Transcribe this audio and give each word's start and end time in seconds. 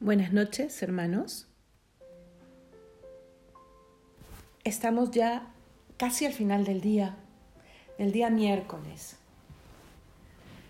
Buenas 0.00 0.32
noches, 0.32 0.80
hermanos. 0.80 1.48
Estamos 4.62 5.10
ya 5.10 5.52
casi 5.96 6.24
al 6.24 6.32
final 6.32 6.64
del 6.64 6.80
día, 6.80 7.16
el 7.98 8.12
día 8.12 8.30
miércoles. 8.30 9.16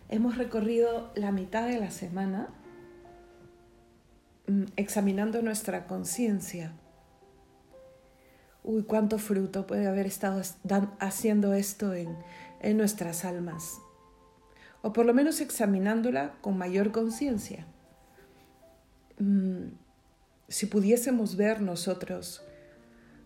Hemos 0.08 0.38
recorrido 0.38 1.10
la 1.14 1.30
mitad 1.30 1.68
de 1.68 1.78
la 1.78 1.90
semana 1.90 2.48
mm, 4.46 4.64
examinando 4.76 5.42
nuestra 5.42 5.86
conciencia. 5.86 6.72
Uy, 8.64 8.84
cuánto 8.84 9.18
fruto 9.18 9.66
puede 9.66 9.88
haber 9.88 10.06
estado 10.06 10.40
haciendo 11.00 11.52
esto 11.52 11.92
en, 11.92 12.16
en 12.62 12.78
nuestras 12.78 13.26
almas. 13.26 13.78
O 14.80 14.94
por 14.94 15.04
lo 15.04 15.12
menos 15.12 15.42
examinándola 15.42 16.32
con 16.40 16.56
mayor 16.56 16.92
conciencia. 16.92 17.66
Mm, 19.18 19.70
si 20.48 20.66
pudiésemos 20.66 21.36
ver 21.36 21.60
nosotros 21.60 22.42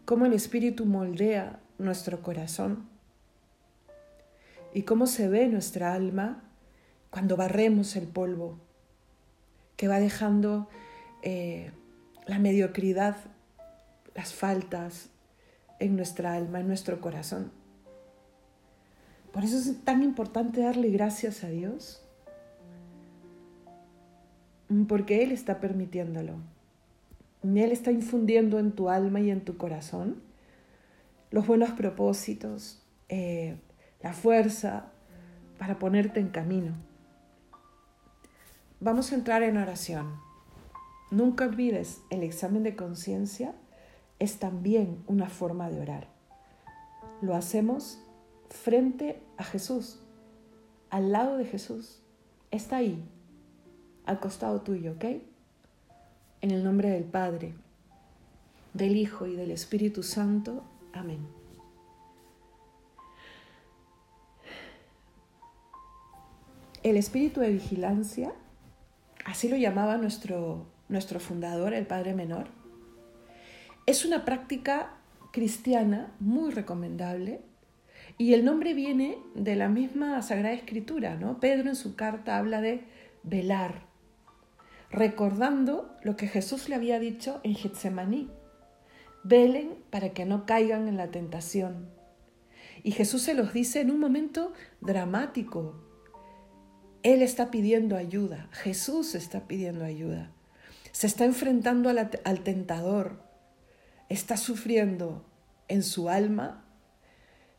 cómo 0.05 0.27
el 0.27 0.33
Espíritu 0.33 0.87
moldea 0.87 1.60
nuestro 1.78 2.23
corazón 2.23 2.88
y 4.73 4.83
cómo 4.83 5.06
se 5.06 5.28
ve 5.28 5.47
nuestra 5.48 5.92
alma 5.92 6.42
cuando 7.10 7.36
barremos 7.36 7.95
el 7.97 8.06
polvo 8.06 8.59
que 9.77 9.88
va 9.88 10.00
dejando 10.00 10.69
eh, 11.23 11.73
la 12.27 12.38
mediocridad, 12.38 13.16
las 14.14 14.33
faltas 14.33 15.11
en 15.78 15.97
nuestra 15.97 16.34
alma, 16.34 16.61
en 16.61 16.69
nuestro 16.69 17.00
corazón. 17.00 17.52
Por 19.33 19.45
eso 19.45 19.59
es 19.59 19.84
tan 19.84 20.02
importante 20.02 20.61
darle 20.61 20.91
gracias 20.91 21.45
a 21.45 21.48
Dios 21.48 22.02
porque 24.89 25.23
Él 25.23 25.33
está 25.33 25.61
permitiéndolo. 25.61 26.37
Él 27.43 27.73
está 27.73 27.91
infundiendo 27.91 28.59
en 28.59 28.73
tu 28.73 28.89
alma 28.89 29.21
y 29.21 29.31
en 29.31 29.45
tu 29.45 29.56
corazón 29.56 30.23
los 31.31 31.47
buenos 31.47 31.70
propósitos, 31.70 32.83
eh, 33.09 33.56
la 34.03 34.12
fuerza 34.12 34.92
para 35.59 35.79
ponerte 35.79 36.20
en 36.20 36.29
camino. 36.29 36.75
Vamos 38.81 39.12
a 39.12 39.14
entrar 39.14 39.42
en 39.42 39.56
oración. 39.56 40.17
Nunca 41.11 41.45
olvides, 41.45 42.03
el 42.11 42.23
examen 42.23 42.62
de 42.62 42.77
conciencia 42.77 43.55
es 44.19 44.39
también 44.39 45.03
una 45.07 45.29
forma 45.29 45.70
de 45.70 45.81
orar. 45.81 46.09
Lo 47.20 47.34
hacemos 47.34 48.03
frente 48.51 49.23
a 49.36 49.45
Jesús, 49.45 50.01
al 50.91 51.12
lado 51.12 51.36
de 51.36 51.45
Jesús. 51.45 52.03
Está 52.51 52.77
ahí, 52.77 53.03
al 54.06 54.20
costado 54.20 54.61
tuyo, 54.61 54.92
¿ok? 54.92 55.05
En 56.41 56.50
el 56.50 56.64
nombre 56.64 56.91
del 56.91 57.05
Padre, 57.05 57.55
del 58.75 58.97
Hijo 58.97 59.27
y 59.27 59.36
del 59.36 59.50
Espíritu 59.50 60.03
Santo. 60.03 60.64
Amén. 60.92 61.20
El 66.83 66.97
espíritu 66.97 67.41
de 67.41 67.50
vigilancia, 67.50 68.33
así 69.25 69.48
lo 69.48 69.56
llamaba 69.56 69.98
nuestro, 69.98 70.67
nuestro 70.89 71.20
fundador, 71.20 71.75
el 71.75 71.86
Padre 71.86 72.12
Menor, 72.12 72.48
es 73.86 74.05
una 74.05 74.25
práctica 74.25 74.91
cristiana 75.33 76.12
muy 76.19 76.50
recomendable 76.50 77.41
y 78.19 78.34
el 78.34 78.45
nombre 78.45 78.75
viene 78.75 79.17
de 79.34 79.55
la 79.55 79.69
misma 79.69 80.20
Sagrada 80.23 80.55
Escritura, 80.55 81.17
¿no? 81.17 81.39
Pedro 81.39 81.69
en 81.69 81.77
su 81.77 81.95
carta 81.95 82.36
habla 82.36 82.61
de 82.61 82.84
velar, 83.23 83.83
recordando 84.93 85.97
lo 86.03 86.17
que 86.17 86.29
Jesús 86.29 86.69
le 86.69 86.77
había 86.77 87.01
dicho 87.01 87.41
en 87.43 87.55
Getsemaní. 87.55 88.31
Velen 89.25 89.83
para 89.91 90.11
que 90.11 90.27
no 90.27 90.47
caigan 90.47 90.87
en 90.87 90.97
la 90.97 91.11
tentación. 91.11 91.89
Y 92.83 92.93
Jesús 92.93 93.23
se 93.23 93.35
los 93.35 93.52
dice 93.52 93.81
en 93.81 93.91
un 93.91 93.98
momento 93.98 94.52
dramático. 94.81 95.83
Él 97.02 97.23
está 97.23 97.51
pidiendo 97.51 97.97
ayuda, 97.97 98.48
Jesús 98.52 99.14
está 99.14 99.48
pidiendo 99.48 99.85
ayuda. 99.85 100.31
Se 100.92 101.07
está 101.07 101.25
enfrentando 101.25 101.89
al, 101.89 102.41
tentador, 102.45 103.23
está 104.08 104.36
sufriendo 104.36 105.25
en 105.69 105.83
su 105.83 106.11
alma 106.11 106.64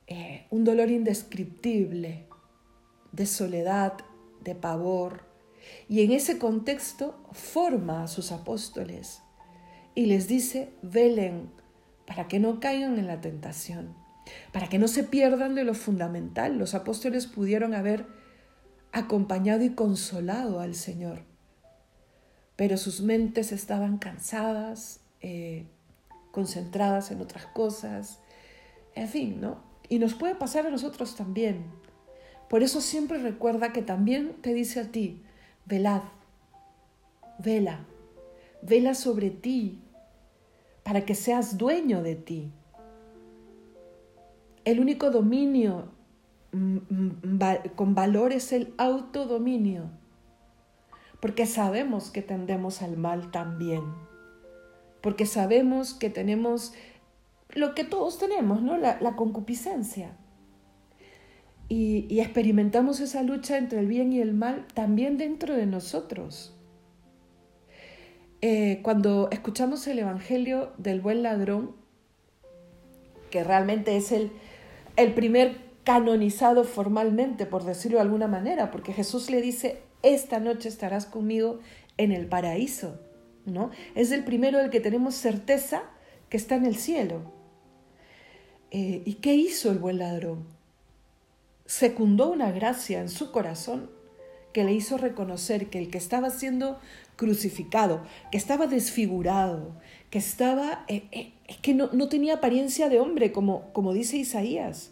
eh, 0.05 0.45
un 0.51 0.63
dolor 0.63 0.91
indescriptible, 0.91 2.27
de 3.11 3.25
soledad, 3.25 3.93
de 4.43 4.55
pavor, 4.55 5.32
y 5.87 6.01
en 6.01 6.11
ese 6.11 6.37
contexto 6.37 7.23
forma 7.31 8.03
a 8.03 8.07
sus 8.07 8.31
apóstoles 8.31 9.21
y 9.95 10.05
les 10.05 10.27
dice, 10.27 10.73
velen 10.81 11.51
para 12.05 12.27
que 12.27 12.39
no 12.39 12.59
caigan 12.59 12.97
en 12.97 13.07
la 13.07 13.21
tentación, 13.21 13.95
para 14.51 14.67
que 14.67 14.79
no 14.79 14.87
se 14.87 15.03
pierdan 15.03 15.55
de 15.55 15.63
lo 15.63 15.73
fundamental. 15.73 16.57
Los 16.57 16.73
apóstoles 16.73 17.27
pudieron 17.27 17.73
haber 17.73 18.05
acompañado 18.91 19.63
y 19.63 19.71
consolado 19.71 20.59
al 20.59 20.75
Señor, 20.75 21.23
pero 22.55 22.77
sus 22.77 23.01
mentes 23.01 23.51
estaban 23.51 23.97
cansadas, 23.97 24.99
eh, 25.21 25.65
concentradas 26.31 27.11
en 27.11 27.21
otras 27.21 27.45
cosas, 27.47 28.19
en 28.95 29.07
fin, 29.07 29.41
¿no? 29.41 29.63
Y 29.89 29.99
nos 29.99 30.13
puede 30.13 30.35
pasar 30.35 30.65
a 30.65 30.71
nosotros 30.71 31.15
también. 31.15 31.65
Por 32.49 32.63
eso 32.63 32.81
siempre 32.81 33.17
recuerda 33.17 33.73
que 33.73 33.81
también 33.81 34.33
te 34.41 34.53
dice 34.53 34.79
a 34.79 34.91
ti, 34.91 35.23
velad, 35.65 36.01
vela, 37.39 37.85
vela 38.61 38.93
sobre 38.93 39.29
ti, 39.29 39.79
para 40.83 41.05
que 41.05 41.15
seas 41.15 41.57
dueño 41.57 42.03
de 42.03 42.15
ti. 42.15 42.51
El 44.65 44.79
único 44.79 45.09
dominio 45.11 45.89
mm, 46.51 46.77
mm, 46.89 47.69
con 47.75 47.95
valor 47.95 48.31
es 48.33 48.51
el 48.53 48.73
autodominio, 48.77 49.89
porque 51.19 51.45
sabemos 51.45 52.11
que 52.11 52.21
tendemos 52.21 52.81
al 52.81 52.97
mal 52.97 53.31
también, 53.31 53.83
porque 55.01 55.25
sabemos 55.25 55.93
que 55.93 56.09
tenemos 56.09 56.73
lo 57.49 57.75
que 57.75 57.83
todos 57.83 58.17
tenemos, 58.17 58.61
¿no? 58.61 58.77
La, 58.77 58.99
la 58.99 59.15
concupiscencia 59.15 60.17
y, 61.69 62.19
experimentamos 62.19 62.99
esa 62.99 63.23
lucha 63.23 63.57
entre 63.57 63.79
el 63.79 63.87
bien 63.87 64.13
y 64.13 64.21
el 64.21 64.33
mal 64.33 64.65
también 64.73 65.17
dentro 65.17 65.55
de 65.55 65.65
nosotros. 65.65 66.53
Eh, 68.41 68.81
cuando 68.83 69.29
escuchamos 69.31 69.87
el 69.87 69.99
Evangelio 69.99 70.73
del 70.77 71.01
buen 71.01 71.23
ladrón, 71.23 71.75
que 73.29 73.43
realmente 73.43 73.95
es 73.95 74.11
el, 74.11 74.31
el 74.97 75.13
primer 75.13 75.55
canonizado 75.83 76.63
formalmente, 76.63 77.45
por 77.45 77.63
decirlo 77.63 77.97
de 77.97 78.03
alguna 78.03 78.27
manera, 78.27 78.69
porque 78.69 78.93
Jesús 78.93 79.29
le 79.29 79.41
dice, 79.41 79.81
esta 80.01 80.39
noche 80.39 80.69
estarás 80.69 81.05
conmigo 81.05 81.59
en 81.97 82.11
el 82.11 82.27
paraíso, 82.27 82.99
¿no? 83.45 83.71
Es 83.95 84.11
el 84.11 84.23
primero 84.23 84.59
del 84.59 84.69
que 84.69 84.81
tenemos 84.81 85.15
certeza 85.15 85.83
que 86.29 86.37
está 86.37 86.55
en 86.55 86.65
el 86.65 86.75
cielo. 86.75 87.31
Eh, 88.71 89.03
¿Y 89.05 89.15
qué 89.15 89.33
hizo 89.35 89.71
el 89.71 89.77
buen 89.77 89.99
ladrón? 89.99 90.52
Secundó 91.73 92.29
una 92.29 92.51
gracia 92.51 93.01
en 93.01 93.09
su 93.09 93.31
corazón 93.31 93.89
que 94.53 94.63
le 94.63 94.73
hizo 94.73 94.99
reconocer 94.99 95.71
que 95.71 95.79
el 95.79 95.89
que 95.89 95.97
estaba 95.97 96.29
siendo 96.29 96.79
crucificado, 97.15 98.03
que 98.31 98.37
estaba 98.37 98.67
desfigurado, 98.67 99.75
que 100.11 100.19
estaba, 100.19 100.85
eh, 100.87 101.05
eh, 101.11 101.33
que 101.63 101.73
no, 101.73 101.89
no, 101.91 102.09
tenía 102.09 102.35
apariencia 102.35 102.89
de 102.89 102.99
hombre, 102.99 103.31
como, 103.31 103.73
como 103.73 103.91
dice 103.91 104.17
Isaías, 104.17 104.91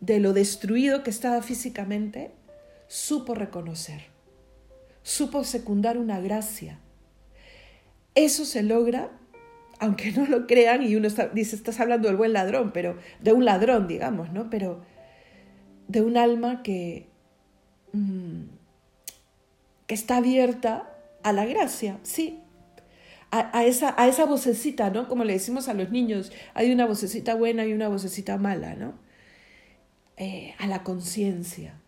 de 0.00 0.18
lo 0.18 0.32
destruido 0.32 1.04
que 1.04 1.10
estaba 1.10 1.42
físicamente, 1.42 2.32
supo 2.88 3.36
reconocer, 3.36 4.06
supo 5.04 5.44
secundar 5.44 5.96
una 5.96 6.18
gracia. 6.18 6.80
Eso 8.16 8.44
se 8.44 8.64
logra, 8.64 9.12
aunque 9.78 10.10
no 10.16 10.26
lo 10.26 10.48
crean, 10.48 10.82
y 10.82 10.96
uno 10.96 11.08
dice, 11.34 11.54
estás 11.54 11.78
hablando 11.78 12.08
del 12.08 12.16
buen 12.16 12.32
ladrón, 12.32 12.72
pero 12.74 12.98
de 13.20 13.32
un 13.32 13.44
ladrón, 13.44 13.86
digamos, 13.86 14.32
¿no? 14.32 14.50
Pero 14.50 14.92
de 15.88 16.02
un 16.02 16.16
alma 16.16 16.62
que, 16.62 17.08
mm, 17.92 18.42
que 19.86 19.94
está 19.94 20.18
abierta 20.18 20.90
a 21.22 21.32
la 21.32 21.46
gracia, 21.46 21.98
sí, 22.02 22.40
a, 23.30 23.64
esa, 23.64 23.94
a 24.00 24.06
esa 24.06 24.26
vocecita, 24.26 24.90
¿no? 24.90 25.08
Como 25.08 25.24
le 25.24 25.32
decimos 25.32 25.68
a 25.68 25.74
los 25.74 25.90
niños, 25.90 26.30
hay 26.54 26.70
una 26.70 26.86
vocecita 26.86 27.34
buena 27.34 27.66
y 27.66 27.72
una 27.72 27.88
vocecita 27.88 28.38
mala, 28.38 28.76
¿no? 28.76 28.94
Eh, 30.16 30.54
a 30.58 30.68
la 30.68 30.84
conciencia. 30.84 31.80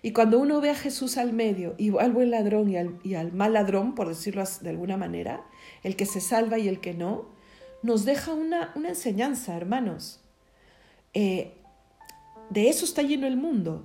Y 0.00 0.12
cuando 0.12 0.38
uno 0.38 0.62
ve 0.62 0.70
a 0.70 0.74
Jesús 0.74 1.18
al 1.18 1.34
medio, 1.34 1.74
y 1.76 1.94
al 1.98 2.12
buen 2.12 2.30
ladrón 2.30 2.70
y 2.70 2.78
al, 2.78 2.98
y 3.04 3.14
al, 3.14 3.32
mal 3.32 3.52
ladrón, 3.52 3.94
por 3.94 4.08
decirlo 4.08 4.44
de 4.62 4.70
alguna 4.70 4.96
manera, 4.96 5.44
el 5.82 5.96
que 5.96 6.06
se 6.06 6.22
salva 6.22 6.58
y 6.58 6.68
el 6.68 6.80
que 6.80 6.94
no, 6.94 7.28
nos 7.82 8.06
deja 8.06 8.32
una, 8.32 8.72
una 8.76 8.90
enseñanza, 8.90 9.56
hermanos. 9.56 10.20
Eh, 11.12 11.57
de 12.50 12.68
eso 12.68 12.84
está 12.84 13.02
lleno 13.02 13.26
el 13.26 13.36
mundo, 13.36 13.84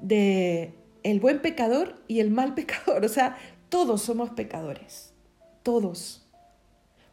de 0.00 0.74
el 1.02 1.20
buen 1.20 1.40
pecador 1.40 2.02
y 2.06 2.20
el 2.20 2.30
mal 2.30 2.54
pecador. 2.54 3.04
O 3.04 3.08
sea, 3.08 3.36
Todos 3.68 4.02
somos 4.02 4.30
pecadores, 4.30 5.12
todos. 5.62 6.24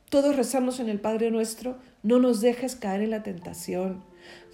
Todos 0.09 0.35
rezamos 0.35 0.79
en 0.79 0.87
el 0.87 1.01
Padre 1.01 1.31
nuestro, 1.31 1.77
no 2.03 2.19
nos 2.19 2.39
dejes 2.39 2.75
caer 2.75 3.01
en 3.01 3.11
la 3.11 3.23
tentación. 3.23 4.03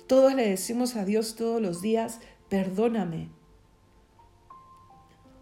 Todos 0.08 0.34
le 0.34 0.50
decimos 0.50 0.96
a 0.96 1.06
Dios 1.06 1.36
todos 1.36 1.62
los 1.62 1.82
días, 1.82 2.20
perdóname. 2.50 3.30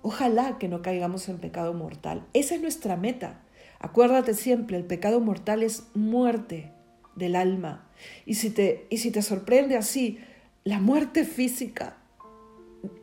Ojalá 0.01 0.57
que 0.57 0.67
no 0.67 0.81
caigamos 0.81 1.29
en 1.29 1.37
pecado 1.37 1.73
mortal. 1.73 2.25
Esa 2.33 2.55
es 2.55 2.61
nuestra 2.61 2.95
meta. 2.95 3.41
Acuérdate 3.79 4.33
siempre, 4.33 4.77
el 4.77 4.85
pecado 4.85 5.19
mortal 5.21 5.63
es 5.63 5.83
muerte 5.93 6.71
del 7.15 7.35
alma. 7.35 7.89
Y 8.25 8.35
si 8.35 8.49
te, 8.49 8.87
y 8.89 8.97
si 8.97 9.11
te 9.11 9.21
sorprende 9.21 9.77
así, 9.77 10.19
la 10.63 10.79
muerte 10.79 11.25
física, 11.25 11.97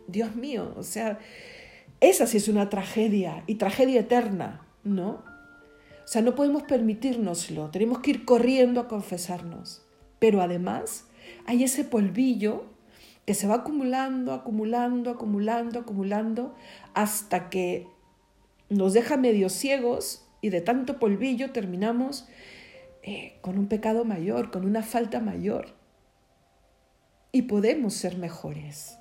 Dios 0.06 0.36
mío, 0.36 0.72
o 0.76 0.82
sea, 0.82 1.18
esa 2.00 2.26
sí 2.26 2.36
es 2.36 2.48
una 2.48 2.68
tragedia 2.68 3.42
y 3.46 3.56
tragedia 3.56 4.00
eterna, 4.00 4.66
¿no? 4.84 5.24
O 6.04 6.08
sea, 6.08 6.22
no 6.22 6.34
podemos 6.34 6.62
permitírnoslo, 6.62 7.70
tenemos 7.70 7.98
que 7.98 8.10
ir 8.10 8.24
corriendo 8.24 8.80
a 8.80 8.88
confesarnos. 8.88 9.82
Pero 10.18 10.40
además 10.40 11.06
hay 11.46 11.64
ese 11.64 11.84
polvillo 11.84 12.64
que 13.26 13.34
se 13.34 13.48
va 13.48 13.56
acumulando, 13.56 14.32
acumulando, 14.32 15.10
acumulando, 15.10 15.80
acumulando, 15.80 16.54
hasta 16.94 17.50
que 17.50 17.88
nos 18.68 18.92
deja 18.92 19.16
medio 19.16 19.48
ciegos 19.48 20.24
y 20.40 20.50
de 20.50 20.60
tanto 20.60 20.98
polvillo 20.98 21.50
terminamos 21.50 22.28
eh, 23.02 23.38
con 23.40 23.58
un 23.58 23.66
pecado 23.66 24.04
mayor, 24.04 24.50
con 24.50 24.64
una 24.64 24.82
falta 24.82 25.20
mayor. 25.20 25.75
Y 27.36 27.42
podemos 27.42 27.92
ser 27.92 28.16
mejores. 28.16 28.96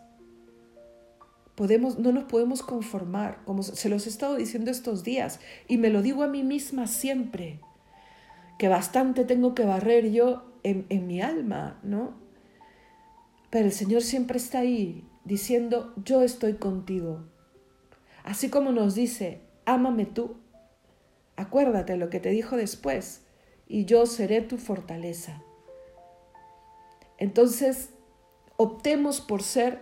Podemos, 1.56 1.98
no 1.98 2.12
nos 2.12 2.26
podemos 2.26 2.64
conformar, 2.64 3.42
como 3.46 3.64
se 3.64 3.88
los 3.88 4.06
he 4.06 4.10
estado 4.10 4.36
diciendo 4.36 4.72
estos 4.72 5.06
días, 5.06 5.40
y 5.70 5.78
me 5.78 5.90
lo 5.90 6.02
digo 6.02 6.22
a 6.22 6.28
mí 6.28 6.44
misma 6.44 6.88
siempre, 6.88 7.62
que 8.60 8.68
bastante 8.68 9.24
tengo 9.24 9.56
que 9.56 9.64
barrer 9.64 10.12
yo 10.12 10.52
en, 10.64 10.86
en 10.90 11.08
mi 11.08 11.22
alma, 11.22 11.80
¿no? 11.82 12.16
Pero 13.52 13.68
el 13.68 13.72
Señor 13.72 14.02
siempre 14.02 14.36
está 14.36 14.60
ahí 14.60 15.08
diciendo, 15.24 15.94
yo 16.04 16.22
estoy 16.22 16.56
contigo. 16.56 17.24
Así 18.26 18.50
como 18.50 18.74
nos 18.74 18.96
dice, 18.96 19.44
ámame 19.64 20.06
tú, 20.06 20.36
Acuérdate 21.38 21.96
lo 21.96 22.10
que 22.10 22.20
te 22.20 22.32
dijo 22.32 22.58
después, 22.58 23.22
y 23.66 23.86
yo 23.86 24.06
seré 24.06 24.42
tu 24.42 24.58
fortaleza. 24.58 25.42
Entonces, 27.18 27.92
optemos 28.58 29.22
por 29.22 29.44
ser 29.44 29.82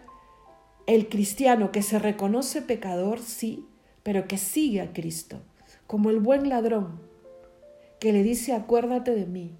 el 0.87 1.09
cristiano 1.09 1.71
que 1.71 1.81
se 1.81 1.99
reconoce 1.99 2.61
pecador, 2.61 3.19
sí, 3.19 3.65
pero 4.03 4.27
que 4.27 4.37
sigue 4.37 4.81
a 4.81 4.93
Cristo, 4.93 5.41
como 5.87 6.09
el 6.09 6.19
buen 6.19 6.49
ladrón, 6.49 6.99
que 7.99 8.11
le 8.11 8.23
dice, 8.23 8.53
acuérdate 8.53 9.15
de 9.15 9.25
mí. 9.25 9.55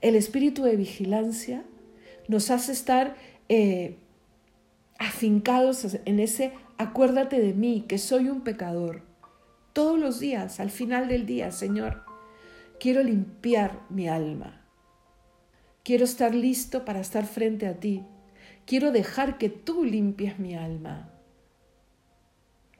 El 0.00 0.14
espíritu 0.14 0.62
de 0.62 0.76
vigilancia 0.76 1.64
nos 2.28 2.50
hace 2.50 2.72
estar 2.72 3.16
eh, 3.48 3.96
afincados 4.98 5.98
en 6.04 6.20
ese, 6.20 6.52
acuérdate 6.78 7.40
de 7.40 7.52
mí, 7.52 7.84
que 7.88 7.98
soy 7.98 8.28
un 8.28 8.42
pecador 8.42 9.02
todos 9.76 9.98
los 9.98 10.20
días, 10.20 10.58
al 10.58 10.70
final 10.70 11.06
del 11.06 11.26
día, 11.26 11.52
Señor, 11.52 12.02
quiero 12.80 13.02
limpiar 13.02 13.82
mi 13.90 14.08
alma. 14.08 14.65
Quiero 15.86 16.04
estar 16.04 16.34
listo 16.34 16.84
para 16.84 16.98
estar 16.98 17.26
frente 17.26 17.68
a 17.68 17.78
ti. 17.78 18.02
Quiero 18.64 18.90
dejar 18.90 19.38
que 19.38 19.48
tú 19.48 19.84
limpies 19.84 20.40
mi 20.40 20.56
alma. 20.56 21.12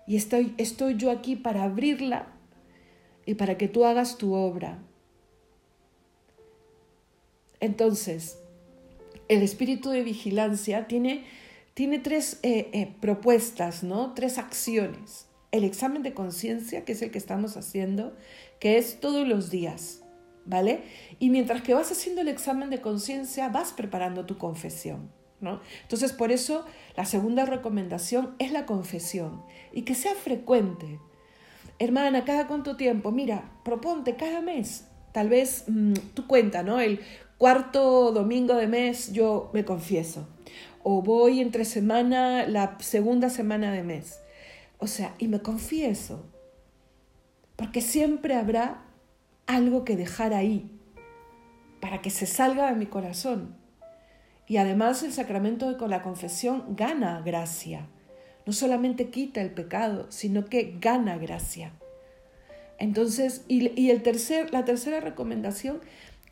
Y 0.09 0.17
estoy, 0.17 0.57
estoy 0.59 0.97
yo 0.97 1.13
aquí 1.13 1.37
para 1.37 1.63
abrirla 1.63 2.27
y 3.25 3.35
para 3.35 3.57
que 3.57 3.69
tú 3.69 3.85
hagas 3.85 4.19
tu 4.19 4.35
obra. 4.35 4.81
Entonces, 7.61 8.41
el 9.29 9.45
espíritu 9.45 9.91
de 9.91 10.03
vigilancia 10.03 10.89
tiene, 10.89 11.27
tiene 11.75 12.01
tres 12.01 12.41
eh, 12.43 12.71
eh, 12.73 12.93
propuestas, 13.01 13.85
¿no? 13.85 14.15
Tres 14.15 14.37
acciones 14.37 15.29
el 15.53 15.63
examen 15.63 16.03
de 16.03 16.13
conciencia, 16.13 16.85
que 16.85 16.93
es 16.93 17.03
el 17.03 17.13
que 17.13 17.19
estamos 17.19 17.57
haciendo, 17.57 18.15
que 18.59 18.79
es 18.79 18.99
todos 18.99 19.27
los 19.27 19.49
días, 19.49 20.03
¿vale? 20.47 20.83
Y 21.19 21.31
mientras 21.31 21.63
que 21.63 21.75
vas 21.75 21.91
haciendo 21.91 22.21
el 22.23 22.29
examen 22.29 22.71
de 22.71 22.81
conciencia, 22.81 23.49
vas 23.49 23.73
preparando 23.73 24.25
tu 24.25 24.39
confesión, 24.39 25.11
¿no? 25.41 25.61
Entonces, 25.83 26.13
por 26.13 26.33
eso 26.33 26.65
la 26.97 27.05
segunda 27.05 27.45
recomendación 27.45 28.35
es 28.39 28.53
la 28.53 28.65
confesión 28.65 29.43
y 29.73 29.83
que 29.83 29.95
sea 29.95 30.15
frecuente. 30.15 31.01
Hermana, 31.79 32.25
¿cada 32.25 32.47
cuánto 32.47 32.77
tiempo? 32.77 33.11
Mira, 33.11 33.51
proponte 33.65 34.17
cada 34.17 34.41
mes. 34.41 34.87
Tal 35.13 35.29
vez 35.29 35.65
mm, 35.67 35.95
tu 36.15 36.27
cuenta, 36.27 36.63
¿no? 36.63 36.81
El 36.81 37.01
cuarto 37.39 38.13
domingo 38.13 38.55
de 38.55 38.67
mes 38.67 39.13
yo 39.13 39.51
me 39.53 39.65
confieso. 39.65 40.29
O 40.83 41.03
voy 41.03 41.41
entre 41.41 41.65
semana, 41.65 42.47
la 42.47 42.79
segunda 42.81 43.29
semana 43.29 43.73
de 43.73 43.83
mes. 43.83 44.21
O 44.79 44.87
sea, 44.87 45.15
y 45.19 45.27
me 45.29 45.41
confieso, 45.41 46.25
porque 47.57 47.81
siempre 47.81 48.35
habrá 48.35 48.86
algo 49.47 49.85
que 49.85 49.97
dejar 49.97 50.35
ahí 50.35 50.71
para 51.81 52.03
que 52.03 52.11
se 52.11 52.27
salga 52.27 52.69
de 52.69 52.77
mi 52.77 52.87
corazón. 52.87 53.55
Y 54.49 54.59
además 54.59 55.03
el 55.03 55.13
sacramento 55.13 55.69
de 55.71 55.77
con 55.77 55.91
la 55.91 56.03
confesión 56.03 56.77
gana 56.77 57.21
gracia. 57.25 57.87
No 58.45 58.53
solamente 58.53 59.11
quita 59.11 59.43
el 59.43 59.51
pecado, 59.51 60.07
sino 60.11 60.45
que 60.45 60.77
gana 60.81 61.19
gracia. 61.19 61.73
Entonces, 62.79 63.45
y, 63.49 63.91
el 63.91 64.03
tercer, 64.03 64.53
la 64.53 64.65
tercera 64.65 65.01
recomendación 65.01 65.81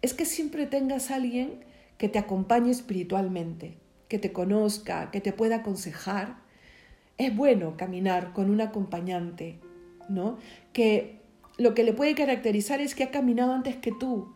es 0.03 0.15
que 0.15 0.25
siempre 0.25 0.67
tengas 0.67 1.11
alguien 1.11 1.65
que 1.99 2.09
te 2.09 2.19
acompañe 2.19 2.71
espiritualmente, 2.71 3.79
que 4.09 4.19
te 4.19 4.33
conozca, 4.33 5.11
que 5.11 5.21
te 5.21 5.33
pueda 5.33 5.57
aconsejar, 5.57 6.37
es 7.17 7.35
bueno 7.35 7.77
caminar 7.77 8.33
con 8.33 8.51
un 8.51 8.61
acompañante, 8.61 9.59
¿no? 10.09 10.37
Que 10.73 11.24
lo 11.57 11.75
que 11.75 11.85
le 11.85 11.93
puede 11.93 12.15
caracterizar 12.15 12.81
es 12.81 12.95
que 12.95 13.05
ha 13.05 13.11
caminado 13.11 13.53
antes 13.53 13.77
que 13.77 13.93
tú. 13.93 14.33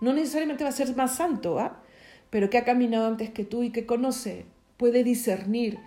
No 0.00 0.12
necesariamente 0.12 0.64
va 0.64 0.70
a 0.70 0.72
ser 0.72 0.94
más 0.96 1.16
santo, 1.16 1.58
¿ah? 1.58 1.82
Pero 2.30 2.50
que 2.50 2.58
ha 2.58 2.64
caminado 2.64 3.06
antes 3.06 3.30
que 3.30 3.44
tú 3.44 3.62
y 3.62 3.70
que 3.70 3.86
conoce, 3.86 4.46
puede 4.76 5.04
discernir 5.04 5.78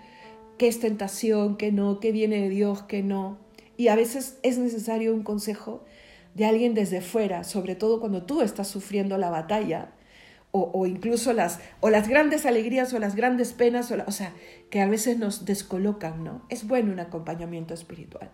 qué 0.57 0.67
es 0.67 0.79
tentación, 0.79 1.57
qué 1.57 1.71
no, 1.71 1.99
qué 1.99 2.11
viene 2.11 2.41
de 2.41 2.49
Dios, 2.49 2.83
qué 2.83 3.03
no. 3.03 3.37
Y 3.77 3.87
a 3.89 3.95
veces 3.95 4.37
es 4.43 4.57
necesario 4.57 5.13
un 5.13 5.23
consejo 5.23 5.83
de 6.33 6.45
alguien 6.45 6.73
desde 6.73 7.01
fuera, 7.01 7.44
sobre 7.44 7.75
todo 7.75 7.99
cuando 7.99 8.23
tú 8.23 8.42
estás 8.42 8.68
sufriendo 8.68 9.18
la 9.18 9.30
batalla 9.30 9.92
o, 10.57 10.85
incluso 10.85 11.33
las, 11.33 11.59
o 11.81 11.89
las 11.89 12.07
grandes 12.07 12.45
alegrías 12.45 12.94
o 12.94 12.99
las 12.99 13.15
grandes 13.15 13.51
penas, 13.51 13.92
o, 13.92 13.97
o 14.07 14.11
sea, 14.11 14.33
que 14.69 14.80
a 14.80 14.87
veces 14.87 15.18
nos 15.18 15.44
descolocan, 15.44 16.23
¿no? 16.23 16.45
Es 16.47 16.65
bueno 16.65 16.94
un 16.94 17.01
acompañamiento 17.01 17.73
espiritual. 17.73 18.31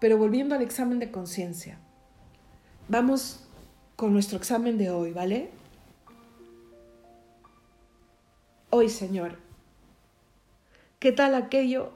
Pero 0.00 0.18
volviendo 0.18 0.54
al 0.54 0.62
examen 0.62 0.98
de 0.98 1.10
conciencia, 1.10 1.78
vamos 2.88 3.44
con 3.96 4.12
nuestro 4.12 4.38
examen 4.38 4.78
de 4.78 4.90
hoy, 4.90 5.12
¿vale? 5.12 5.50
Hoy, 8.70 8.88
Señor, 8.88 9.38
¿qué 10.98 11.10
tal 11.10 11.34
aquello 11.34 11.92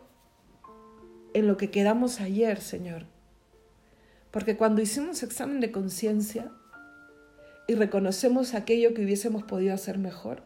en 1.35 1.47
lo 1.47 1.57
que 1.57 1.71
quedamos 1.71 2.21
ayer, 2.21 2.61
Señor? 2.61 3.07
Porque 4.31 4.57
cuando 4.57 4.83
hicimos 4.83 5.23
examen 5.23 5.61
de 5.61 5.71
conciencia, 5.71 6.51
y 7.69 7.75
reconocemos 7.75 8.55
aquello 8.55 8.95
que 8.95 9.05
hubiésemos 9.05 9.45
podido 9.45 9.75
hacer 9.75 9.99
mejor, 9.99 10.43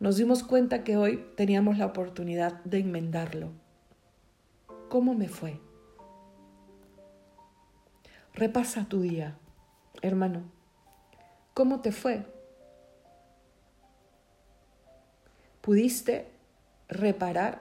nos 0.00 0.16
dimos 0.16 0.42
cuenta 0.42 0.84
que 0.84 0.96
hoy 0.96 1.24
teníamos 1.36 1.78
la 1.78 1.86
oportunidad 1.86 2.62
de 2.64 2.78
enmendarlo. 2.78 3.50
¿Cómo 4.88 5.14
me 5.14 5.28
fue? 5.28 5.60
Repasa 8.34 8.86
tu 8.88 9.00
día, 9.00 9.36
hermano. 10.02 10.42
¿Cómo 11.54 11.80
te 11.80 11.92
fue? 11.92 12.24
¿Pudiste 15.60 16.28
reparar 16.88 17.60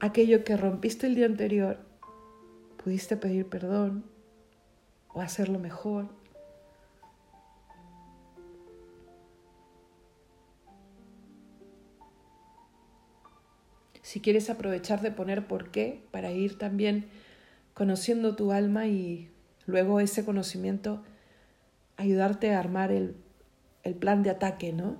aquello 0.00 0.44
que 0.44 0.56
rompiste 0.56 1.06
el 1.06 1.14
día 1.14 1.26
anterior? 1.26 1.78
¿Pudiste 2.82 3.16
pedir 3.16 3.48
perdón 3.48 4.04
o 5.08 5.20
hacerlo 5.20 5.58
mejor? 5.58 6.08
si 14.14 14.20
quieres 14.20 14.48
aprovechar 14.48 15.00
de 15.00 15.10
poner 15.10 15.48
por 15.48 15.72
qué, 15.72 16.04
para 16.12 16.30
ir 16.30 16.56
también 16.56 17.06
conociendo 17.74 18.36
tu 18.36 18.52
alma 18.52 18.86
y 18.86 19.30
luego 19.66 20.00
ese 20.00 20.24
conocimiento 20.24 21.02
ayudarte 21.96 22.52
a 22.52 22.60
armar 22.60 22.92
el, 22.92 23.16
el 23.82 23.94
plan 23.94 24.22
de 24.22 24.30
ataque, 24.30 24.72
¿no? 24.72 24.96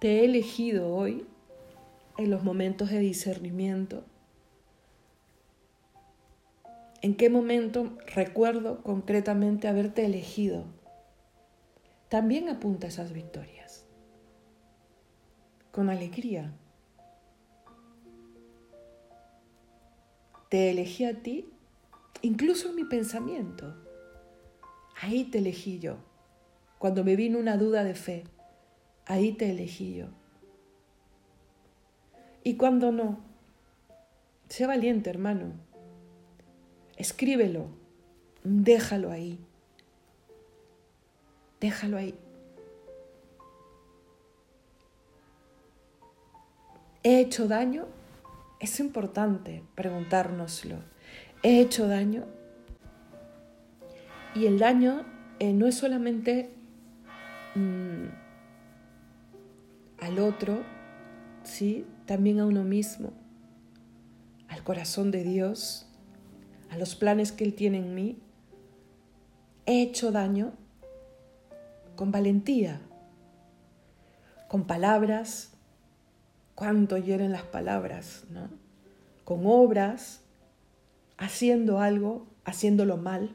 Te 0.00 0.20
he 0.20 0.24
elegido 0.24 0.94
hoy 0.94 1.26
en 2.18 2.30
los 2.30 2.44
momentos 2.44 2.90
de 2.90 2.98
discernimiento. 2.98 4.04
¿En 7.02 7.14
qué 7.14 7.30
momento 7.30 7.96
recuerdo 8.14 8.82
concretamente 8.82 9.68
haberte 9.68 10.04
elegido? 10.04 10.64
También 12.08 12.48
apunta 12.48 12.86
esas 12.86 13.12
victorias. 13.12 13.86
Con 15.72 15.90
alegría. 15.90 16.52
Te 20.48 20.70
elegí 20.70 21.04
a 21.04 21.22
ti, 21.22 21.48
incluso 22.22 22.68
en 22.68 22.76
mi 22.76 22.84
pensamiento. 22.84 23.74
Ahí 25.00 25.24
te 25.24 25.38
elegí 25.38 25.78
yo. 25.78 25.96
Cuando 26.78 27.04
me 27.04 27.16
vino 27.16 27.38
una 27.38 27.56
duda 27.56 27.84
de 27.84 27.94
fe, 27.94 28.24
ahí 29.06 29.32
te 29.32 29.50
elegí 29.50 29.96
yo. 29.96 30.06
Y 32.44 32.56
cuando 32.56 32.92
no, 32.92 33.18
sé 34.48 34.66
valiente, 34.66 35.10
hermano. 35.10 35.52
Escríbelo, 36.96 37.66
déjalo 38.44 39.10
ahí. 39.10 39.38
Déjalo 41.60 41.96
ahí. 41.96 42.14
¿He 47.02 47.20
hecho 47.20 47.48
daño? 47.48 47.86
Es 48.58 48.80
importante 48.80 49.62
preguntárnoslo. 49.74 50.76
¿He 51.42 51.60
hecho 51.60 51.86
daño? 51.88 52.24
Y 54.34 54.46
el 54.46 54.58
daño 54.58 55.04
eh, 55.38 55.52
no 55.52 55.66
es 55.66 55.76
solamente 55.76 56.50
mm, 57.54 58.06
al 60.00 60.18
otro, 60.18 60.62
¿sí? 61.42 61.86
también 62.06 62.40
a 62.40 62.46
uno 62.46 62.64
mismo, 62.64 63.12
al 64.48 64.62
corazón 64.62 65.10
de 65.10 65.24
Dios, 65.24 65.86
a 66.70 66.78
los 66.78 66.94
planes 66.96 67.32
que 67.32 67.44
Él 67.44 67.54
tiene 67.54 67.78
en 67.78 67.94
mí. 67.94 68.18
He 69.66 69.82
hecho 69.82 70.12
daño 70.12 70.52
con 71.96 72.12
valentía, 72.12 72.80
con 74.48 74.66
palabras, 74.66 75.55
cuánto 76.56 76.96
hieren 76.96 77.30
las 77.30 77.44
palabras, 77.44 78.24
¿no? 78.30 78.48
Con 79.24 79.42
obras, 79.46 80.22
haciendo 81.18 81.78
algo, 81.78 82.26
haciéndolo 82.44 82.96
mal, 82.96 83.30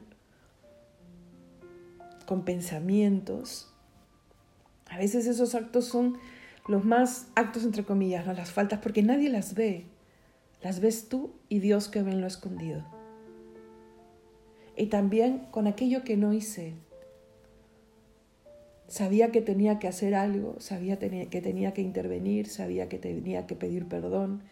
con 2.26 2.44
pensamientos. 2.44 3.72
A 4.90 4.98
veces 4.98 5.26
esos 5.26 5.54
actos 5.54 5.86
son 5.86 6.18
los 6.66 6.84
más 6.84 7.28
actos 7.34 7.64
entre 7.64 7.84
comillas, 7.84 8.26
no 8.26 8.34
las 8.34 8.52
faltas, 8.52 8.80
porque 8.80 9.02
nadie 9.02 9.30
las 9.30 9.54
ve. 9.54 9.86
Las 10.60 10.80
ves 10.80 11.08
tú 11.08 11.32
y 11.48 11.60
Dios 11.60 11.88
que 11.88 12.02
ve 12.02 12.12
en 12.12 12.20
lo 12.20 12.26
escondido. 12.26 12.84
Y 14.76 14.86
también 14.86 15.46
con 15.50 15.66
aquello 15.66 16.02
que 16.02 16.16
no 16.16 16.32
hice, 16.32 16.74
Sabía 18.92 19.32
que 19.32 19.40
tenía 19.40 19.78
que 19.78 19.88
hacer 19.88 20.14
algo, 20.14 20.60
sabía 20.60 20.98
que 20.98 21.40
tenía 21.40 21.72
que 21.72 21.80
intervenir, 21.80 22.46
sabía 22.46 22.90
que 22.90 22.98
tenía 22.98 23.46
que 23.46 23.56
pedir 23.56 23.88
perdón. 23.88 24.42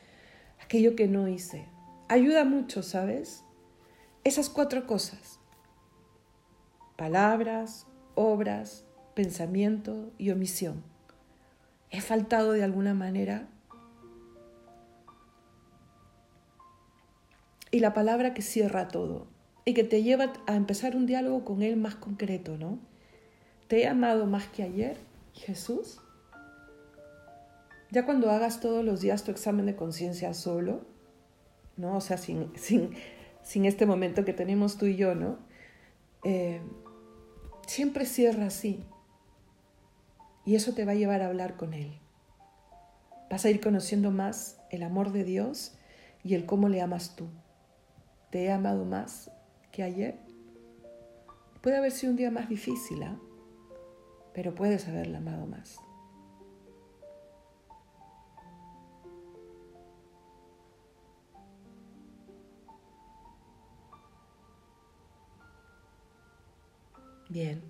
Aquello 0.64 0.96
que 0.96 1.08
no 1.08 1.28
hice. 1.28 1.66
Ayuda 2.08 2.46
mucho, 2.46 2.82
¿sabes? 2.82 3.44
Esas 4.24 4.48
cuatro 4.48 4.86
cosas. 4.86 5.40
Palabras, 6.96 7.86
obras, 8.14 8.86
pensamiento 9.14 10.10
y 10.16 10.30
omisión. 10.30 10.84
¿He 11.90 12.00
faltado 12.00 12.52
de 12.52 12.64
alguna 12.64 12.94
manera? 12.94 13.46
Y 17.70 17.80
la 17.80 17.92
palabra 17.92 18.32
que 18.32 18.40
cierra 18.40 18.88
todo 18.88 19.26
y 19.66 19.74
que 19.74 19.84
te 19.84 20.02
lleva 20.02 20.32
a 20.46 20.56
empezar 20.56 20.96
un 20.96 21.04
diálogo 21.04 21.44
con 21.44 21.60
Él 21.60 21.76
más 21.76 21.96
concreto, 21.96 22.56
¿no? 22.56 22.89
¿Te 23.70 23.82
he 23.82 23.86
amado 23.86 24.26
más 24.26 24.48
que 24.48 24.64
ayer, 24.64 24.96
Jesús? 25.32 26.00
Ya 27.92 28.04
cuando 28.04 28.28
hagas 28.28 28.58
todos 28.58 28.84
los 28.84 29.00
días 29.00 29.22
tu 29.22 29.30
examen 29.30 29.64
de 29.64 29.76
conciencia 29.76 30.34
solo, 30.34 30.80
¿no? 31.76 31.98
O 31.98 32.00
sea, 32.00 32.16
sin, 32.18 32.50
sin, 32.56 33.64
este 33.64 33.86
momento 33.86 34.24
que 34.24 34.32
tenemos 34.32 34.76
tú 34.76 34.86
y 34.86 34.96
yo, 34.96 35.14
¿no? 35.14 35.38
Eh, 36.24 36.60
siempre 37.64 38.06
cierra 38.06 38.46
así. 38.46 38.84
Y 40.44 40.56
eso 40.56 40.74
te 40.74 40.84
va 40.84 40.90
a 40.90 40.96
llevar 40.96 41.22
a 41.22 41.28
hablar 41.28 41.56
con 41.56 41.72
Él. 41.72 42.00
Vas 43.30 43.44
a 43.44 43.50
ir 43.50 43.60
conociendo 43.60 44.10
más 44.10 44.60
el 44.70 44.82
amor 44.82 45.12
de 45.12 45.22
Dios 45.22 45.76
y 46.24 46.34
el 46.34 46.44
cómo 46.44 46.68
le 46.68 46.82
amas 46.82 47.14
tú. 47.14 47.28
¿Te 48.30 48.46
he 48.46 48.50
amado 48.50 48.84
más 48.84 49.30
que 49.70 49.84
ayer? 49.84 50.18
Puede 51.60 51.76
haber 51.76 51.92
sido 51.92 52.10
un 52.10 52.16
día 52.16 52.32
más 52.32 52.48
difícil, 52.48 53.04
¿ah? 53.04 53.16
Pero 54.34 54.54
puedes 54.54 54.86
haberla 54.88 55.18
amado 55.18 55.46
más. 55.46 55.80
Bien. 67.28 67.62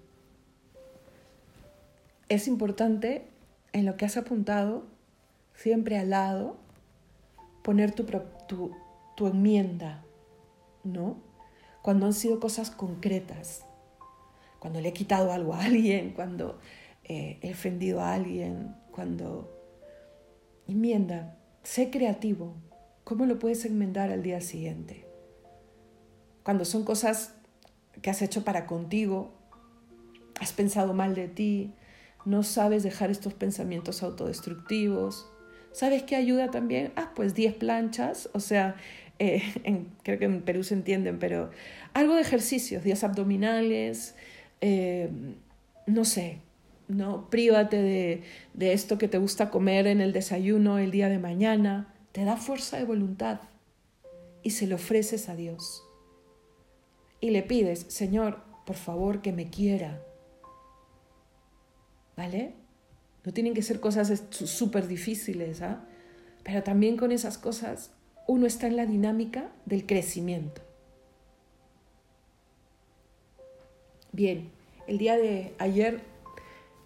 Es 2.30 2.48
importante 2.48 3.26
en 3.72 3.84
lo 3.84 3.96
que 3.96 4.06
has 4.06 4.16
apuntado, 4.16 4.84
siempre 5.54 5.98
al 5.98 6.10
lado, 6.10 6.56
poner 7.62 7.92
tu, 7.92 8.04
tu, 8.48 8.74
tu 9.16 9.26
enmienda, 9.26 10.02
¿no? 10.82 11.18
Cuando 11.82 12.06
han 12.06 12.14
sido 12.14 12.40
cosas 12.40 12.70
concretas, 12.70 13.66
cuando 14.60 14.80
le 14.80 14.90
he 14.90 14.92
quitado 14.92 15.32
algo 15.32 15.54
a 15.54 15.64
alguien, 15.64 16.12
cuando 16.12 16.60
eh, 17.02 17.38
he 17.42 17.50
ofendido 17.50 18.00
a 18.00 18.14
alguien, 18.14 18.76
cuando... 18.92 19.56
Enmienda, 20.68 21.36
sé 21.64 21.90
creativo. 21.90 22.54
¿Cómo 23.02 23.26
lo 23.26 23.40
puedes 23.40 23.64
enmendar 23.64 24.12
al 24.12 24.22
día 24.22 24.40
siguiente? 24.40 25.04
Cuando 26.44 26.64
son 26.64 26.84
cosas 26.84 27.34
que 28.02 28.10
has 28.10 28.22
hecho 28.22 28.44
para 28.44 28.66
contigo, 28.66 29.32
has 30.40 30.52
pensado 30.52 30.94
mal 30.94 31.16
de 31.16 31.26
ti, 31.26 31.74
no 32.24 32.42
sabes 32.42 32.82
dejar 32.82 33.10
estos 33.10 33.34
pensamientos 33.34 34.02
autodestructivos. 34.02 35.28
¿Sabes 35.72 36.02
qué 36.02 36.16
ayuda 36.16 36.50
también? 36.50 36.92
Ah, 36.96 37.12
pues 37.16 37.34
10 37.34 37.54
planchas, 37.54 38.30
o 38.32 38.40
sea, 38.40 38.76
eh, 39.18 39.42
creo 40.02 40.18
que 40.18 40.24
en 40.26 40.42
Perú 40.42 40.62
se 40.64 40.74
entienden, 40.74 41.18
pero 41.18 41.50
algo 41.94 42.14
de 42.14 42.22
ejercicios, 42.22 42.84
10 42.84 43.04
abdominales, 43.04 44.14
eh, 44.60 45.10
no 45.86 46.04
sé, 46.04 46.38
no 46.88 47.30
prívate 47.30 47.80
de, 47.80 48.22
de 48.54 48.72
esto 48.72 48.98
que 48.98 49.08
te 49.08 49.18
gusta 49.18 49.50
comer 49.50 49.86
en 49.86 50.00
el 50.00 50.12
desayuno 50.12 50.78
el 50.78 50.90
día 50.90 51.08
de 51.08 51.18
mañana, 51.18 51.94
te 52.12 52.24
da 52.24 52.36
fuerza 52.36 52.76
de 52.76 52.84
voluntad 52.84 53.40
y 54.42 54.50
se 54.50 54.66
lo 54.66 54.76
ofreces 54.76 55.28
a 55.28 55.36
Dios. 55.36 55.84
Y 57.20 57.30
le 57.30 57.42
pides, 57.42 57.86
Señor, 57.88 58.42
por 58.64 58.76
favor, 58.76 59.20
que 59.20 59.32
me 59.32 59.50
quiera. 59.50 60.02
¿Vale? 62.16 62.54
No 63.24 63.32
tienen 63.32 63.54
que 63.54 63.62
ser 63.62 63.80
cosas 63.80 64.22
súper 64.30 64.88
difíciles, 64.88 65.60
¿ah? 65.60 65.84
Pero 66.42 66.62
también 66.62 66.96
con 66.96 67.12
esas 67.12 67.36
cosas 67.36 67.92
uno 68.26 68.46
está 68.46 68.66
en 68.66 68.76
la 68.76 68.86
dinámica 68.86 69.52
del 69.66 69.86
crecimiento. 69.86 70.62
Bien, 74.20 74.50
el 74.86 74.98
día 74.98 75.16
de 75.16 75.54
ayer 75.56 76.02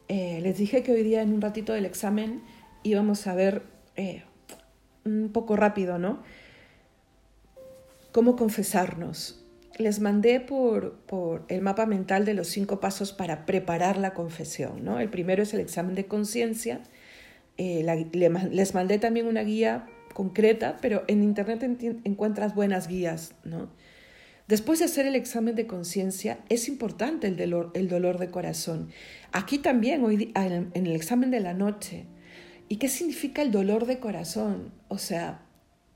eh, 0.07 0.39
les 0.41 0.57
dije 0.57 0.85
que 0.85 0.93
hoy 0.93 1.03
día 1.03 1.21
en 1.21 1.33
un 1.33 1.41
ratito 1.41 1.73
del 1.73 1.85
examen 1.85 2.45
íbamos 2.85 3.27
a 3.27 3.35
ver 3.35 3.63
eh, 3.97 4.23
un 5.05 5.31
poco 5.33 5.57
rápido, 5.57 5.99
¿no? 5.99 6.23
Cómo 8.13 8.37
confesarnos. 8.37 9.45
Les 9.79 9.99
mandé 9.99 10.39
por, 10.39 11.01
el 11.49 11.61
mapa 11.61 11.87
mental 11.87 12.25
de 12.25 12.35
los 12.35 12.47
cinco 12.47 12.79
pasos 12.79 13.13
para 13.13 13.47
preparar 13.47 13.97
la 13.97 14.15
confesión, 14.15 14.85
¿no? 14.85 15.01
El 15.01 15.09
primero 15.09 15.43
es 15.43 15.53
el 15.55 15.59
examen 15.59 15.97
de 15.97 16.07
conciencia. 16.07 16.83
Eh, 17.57 17.85
les 18.13 18.75
mandé 18.75 19.01
también 19.01 19.27
una 19.27 19.43
guía 19.43 19.87
concreta, 20.13 20.77
pero 20.81 21.03
en 21.09 21.25
internet 21.25 21.65
encuentras 22.05 22.55
buenas 22.55 22.87
guías, 22.87 23.35
¿no? 23.43 23.71
Después 24.47 24.79
de 24.79 24.85
hacer 24.85 25.07
el 25.07 25.15
examen 25.15 25.55
de 25.55 25.67
conciencia, 25.67 26.39
es 26.51 26.69
importante 26.69 27.29
el 27.29 27.37
dolor, 27.37 27.71
el 27.75 27.89
dolor 27.89 28.19
de 28.19 28.31
corazón. 28.31 28.91
Aquí 29.33 29.59
también, 29.59 30.05
hoy, 30.05 30.33
en 30.35 30.87
el 30.87 30.93
examen 30.95 31.31
de 31.31 31.41
la 31.41 31.55
noche. 31.55 32.05
¿Y 32.69 32.77
qué 32.77 32.89
significa 32.89 33.41
el 33.41 33.51
dolor 33.51 33.87
de 33.87 34.01
corazón? 34.01 34.73
O 34.89 34.99
sea, 34.99 35.47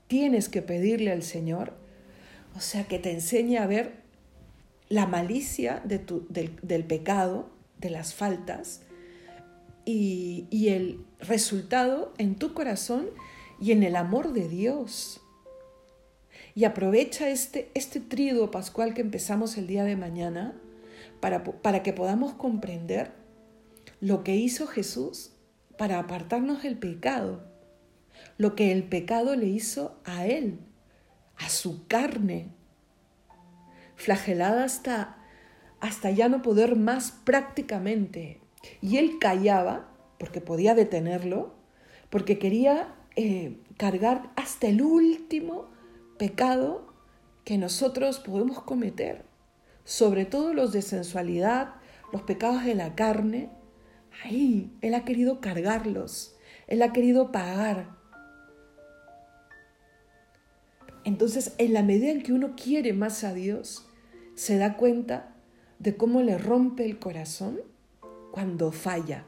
tienes 0.07 0.49
que 0.49 0.63
pedirle 0.63 1.11
al 1.11 1.21
Señor, 1.21 1.73
o 2.55 2.59
sea, 2.59 2.85
que 2.85 2.97
te 2.97 3.11
enseñe 3.11 3.57
a 3.57 3.67
ver 3.67 3.97
la 4.87 5.05
malicia 5.05 5.83
del, 5.85 6.85
pecado, 6.85 7.51
de 7.77 7.91
las 7.91 8.15
faltas, 8.15 8.81
y 9.85 10.67
el 10.69 11.03
resultado 11.19 12.13
en 12.17 12.35
tu 12.35 12.53
corazón 12.53 13.09
y 13.59 13.71
en 13.71 13.83
el 13.83 13.95
amor 13.95 14.33
de 14.33 14.47
Dios. 14.47 15.21
Y 16.59 16.65
aprovecha 16.65 17.29
este, 17.29 17.71
este 17.73 18.01
triduo 18.01 18.51
pascual 18.51 18.93
que 18.93 18.99
empezamos 18.99 19.57
el 19.57 19.65
día 19.65 19.85
de 19.85 19.95
mañana 19.95 20.59
para, 21.21 21.41
para 21.41 21.83
que 21.83 21.93
podamos 21.93 22.33
comprender 22.33 23.13
lo 24.01 24.25
que 24.25 24.35
hizo 24.35 24.67
Jesús 24.67 25.31
para 25.77 25.99
apartarnos 25.99 26.63
del 26.63 26.77
pecado, 26.77 27.49
lo 28.37 28.55
que 28.55 28.73
el 28.73 28.83
pecado 28.83 29.37
le 29.37 29.45
hizo 29.45 30.01
a 30.03 30.25
Él, 30.25 30.59
a 31.37 31.47
su 31.47 31.87
carne, 31.87 32.49
flagelada 33.95 34.65
hasta, 34.65 35.17
hasta 35.79 36.11
ya 36.11 36.27
no 36.27 36.41
poder 36.41 36.75
más 36.75 37.11
prácticamente. 37.23 38.41
Y 38.81 38.97
Él 38.97 39.17
callaba, 39.17 39.93
porque 40.17 40.41
podía 40.41 40.75
detenerlo, 40.75 41.55
porque 42.09 42.37
quería 42.37 42.95
eh, 43.15 43.61
cargar 43.77 44.33
hasta 44.35 44.67
el 44.67 44.81
último 44.81 45.78
pecado 46.19 46.93
que 47.43 47.57
nosotros 47.57 48.19
podemos 48.19 48.61
cometer, 48.61 49.25
sobre 49.83 50.25
todo 50.25 50.53
los 50.53 50.71
de 50.71 50.83
sensualidad, 50.83 51.73
los 52.13 52.21
pecados 52.21 52.63
de 52.63 52.75
la 52.75 52.93
carne. 52.93 53.49
Ahí, 54.23 54.71
Él 54.81 54.93
ha 54.93 55.03
querido 55.05 55.41
cargarlos, 55.41 56.35
Él 56.67 56.83
ha 56.83 56.93
querido 56.93 57.31
pagar. 57.31 57.97
Entonces, 61.05 61.55
en 61.57 61.73
la 61.73 61.81
medida 61.81 62.11
en 62.11 62.21
que 62.21 62.33
uno 62.33 62.53
quiere 62.55 62.93
más 62.93 63.23
a 63.23 63.33
Dios, 63.33 63.87
se 64.35 64.57
da 64.57 64.77
cuenta 64.77 65.33
de 65.79 65.97
cómo 65.97 66.21
le 66.21 66.37
rompe 66.37 66.85
el 66.85 66.99
corazón 66.99 67.61
cuando 68.31 68.71
falla. 68.71 69.25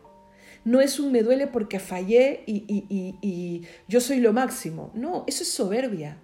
No 0.63 0.79
es 0.79 0.99
un 0.99 1.11
me 1.11 1.23
duele 1.23 1.47
porque 1.47 1.79
fallé 1.79 2.43
y, 2.45 2.65
y, 2.67 3.61
yo 3.87 3.99
soy 3.99 4.19
lo 4.19 4.31
máximo. 4.31 4.91
No, 4.93 5.23
eso 5.25 5.41
es 5.41 5.51
soberbia. 5.51 6.21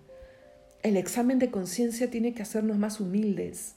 El 0.87 0.95
examen 0.95 1.37
de 1.37 1.51
conciencia 1.51 2.09
tiene 2.09 2.33
que 2.33 2.43
hacernos 2.43 2.77
más 2.77 3.01
humildes, 3.01 3.75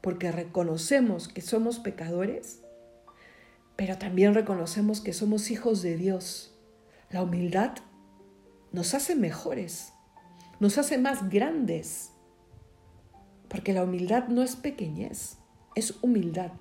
porque 0.00 0.30
reconocemos 0.30 1.26
que 1.26 1.40
somos 1.40 1.80
pecadores, 1.80 2.60
pero 3.74 3.98
también 3.98 4.34
reconocemos 4.34 5.00
que 5.00 5.12
somos 5.12 5.50
hijos 5.50 5.82
de 5.82 5.96
Dios. 5.96 6.56
La 7.10 7.24
humildad 7.24 7.72
nos 8.70 8.94
hace 8.94 9.16
mejores, 9.16 9.92
nos 10.60 10.78
hace 10.78 10.96
más 10.96 11.28
grandes, 11.28 12.12
porque 13.48 13.72
la 13.72 13.82
humildad 13.82 14.28
no 14.28 14.44
es 14.44 14.54
pequeñez, 14.54 15.38
es 15.74 15.96
humildad. 16.02 16.52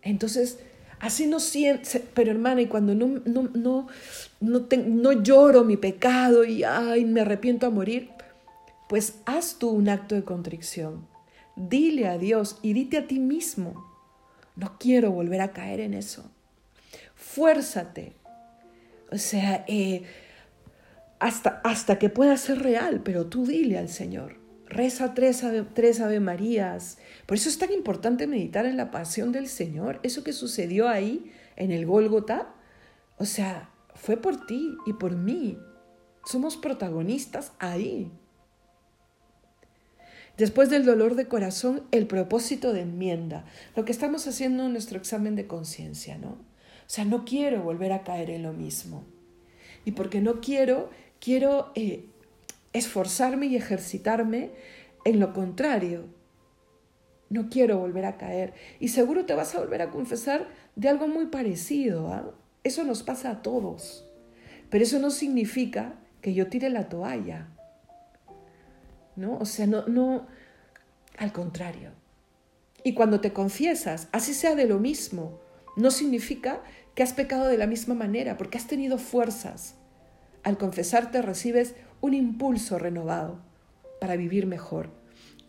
Entonces, 0.00 0.60
así 1.00 1.26
no 1.26 1.40
siento, 1.40 1.88
pero 2.14 2.30
hermana, 2.30 2.62
y 2.62 2.66
cuando 2.66 2.94
no, 2.94 3.20
no, 3.24 3.48
no, 3.54 3.88
no, 4.40 4.68
no 4.70 5.12
lloro 5.12 5.64
mi 5.64 5.76
pecado 5.76 6.44
y 6.44 6.64
ay, 6.64 7.04
me 7.04 7.20
arrepiento 7.22 7.66
a 7.66 7.70
morir, 7.70 8.10
pues 8.88 9.20
haz 9.26 9.58
tú 9.58 9.70
un 9.70 9.88
acto 9.88 10.14
de 10.14 10.24
contrición. 10.24 11.06
Dile 11.56 12.08
a 12.08 12.18
Dios 12.18 12.58
y 12.62 12.72
dite 12.72 12.98
a 12.98 13.06
ti 13.06 13.18
mismo, 13.18 13.84
no 14.56 14.76
quiero 14.78 15.10
volver 15.10 15.40
a 15.40 15.52
caer 15.52 15.80
en 15.80 15.94
eso. 15.94 16.30
Fuérzate. 17.14 18.12
O 19.10 19.18
sea, 19.18 19.64
eh, 19.68 20.02
hasta, 21.18 21.60
hasta 21.64 21.98
que 21.98 22.08
pueda 22.08 22.36
ser 22.36 22.62
real, 22.62 23.00
pero 23.04 23.26
tú 23.26 23.46
dile 23.46 23.78
al 23.78 23.88
Señor. 23.88 24.43
Reza 24.74 25.14
tres 25.14 25.44
ave, 25.44 25.62
tres 25.62 26.00
ave 26.00 26.18
Marías. 26.18 26.98
Por 27.26 27.36
eso 27.36 27.48
es 27.48 27.58
tan 27.58 27.72
importante 27.72 28.26
meditar 28.26 28.66
en 28.66 28.76
la 28.76 28.90
pasión 28.90 29.30
del 29.30 29.46
Señor. 29.46 30.00
Eso 30.02 30.24
que 30.24 30.32
sucedió 30.32 30.88
ahí, 30.88 31.30
en 31.54 31.70
el 31.70 31.86
Gólgota, 31.86 32.52
o 33.16 33.24
sea, 33.24 33.70
fue 33.94 34.16
por 34.16 34.46
ti 34.46 34.76
y 34.84 34.94
por 34.94 35.14
mí. 35.14 35.56
Somos 36.24 36.56
protagonistas 36.56 37.52
ahí. 37.60 38.10
Después 40.36 40.70
del 40.70 40.84
dolor 40.84 41.14
de 41.14 41.28
corazón, 41.28 41.84
el 41.92 42.08
propósito 42.08 42.72
de 42.72 42.80
enmienda, 42.80 43.44
lo 43.76 43.84
que 43.84 43.92
estamos 43.92 44.26
haciendo 44.26 44.66
en 44.66 44.72
nuestro 44.72 44.98
examen 44.98 45.36
de 45.36 45.46
conciencia, 45.46 46.18
¿no? 46.18 46.30
O 46.30 46.88
sea, 46.88 47.04
no 47.04 47.24
quiero 47.24 47.62
volver 47.62 47.92
a 47.92 48.02
caer 48.02 48.30
en 48.30 48.42
lo 48.42 48.52
mismo. 48.52 49.04
Y 49.84 49.92
porque 49.92 50.20
no 50.20 50.40
quiero, 50.40 50.90
quiero 51.20 51.70
eh, 51.76 52.08
esforzarme 52.74 53.46
y 53.46 53.56
ejercitarme 53.56 54.50
en 55.04 55.20
lo 55.20 55.32
contrario. 55.32 56.04
No 57.30 57.48
quiero 57.48 57.78
volver 57.78 58.04
a 58.04 58.18
caer. 58.18 58.52
Y 58.80 58.88
seguro 58.88 59.24
te 59.24 59.34
vas 59.34 59.54
a 59.54 59.60
volver 59.60 59.80
a 59.80 59.90
confesar 59.90 60.48
de 60.76 60.90
algo 60.90 61.08
muy 61.08 61.26
parecido. 61.26 62.12
¿ah? 62.12 62.34
Eso 62.62 62.84
nos 62.84 63.02
pasa 63.02 63.30
a 63.30 63.42
todos. 63.42 64.06
Pero 64.68 64.84
eso 64.84 64.98
no 64.98 65.10
significa 65.10 65.94
que 66.20 66.34
yo 66.34 66.48
tire 66.48 66.68
la 66.68 66.88
toalla. 66.88 67.48
¿No? 69.16 69.38
O 69.38 69.46
sea, 69.46 69.66
no, 69.66 69.86
no, 69.86 70.26
al 71.16 71.32
contrario. 71.32 71.92
Y 72.82 72.94
cuando 72.94 73.20
te 73.20 73.32
confiesas, 73.32 74.08
así 74.12 74.34
sea 74.34 74.56
de 74.56 74.66
lo 74.66 74.78
mismo, 74.78 75.40
no 75.76 75.90
significa 75.90 76.60
que 76.94 77.02
has 77.02 77.12
pecado 77.12 77.46
de 77.46 77.56
la 77.56 77.66
misma 77.66 77.94
manera, 77.94 78.36
porque 78.36 78.58
has 78.58 78.66
tenido 78.66 78.98
fuerzas. 78.98 79.76
Al 80.42 80.58
confesarte 80.58 81.22
recibes 81.22 81.74
un 82.04 82.12
impulso 82.12 82.78
renovado 82.78 83.38
para 83.98 84.16
vivir 84.16 84.46
mejor. 84.46 84.90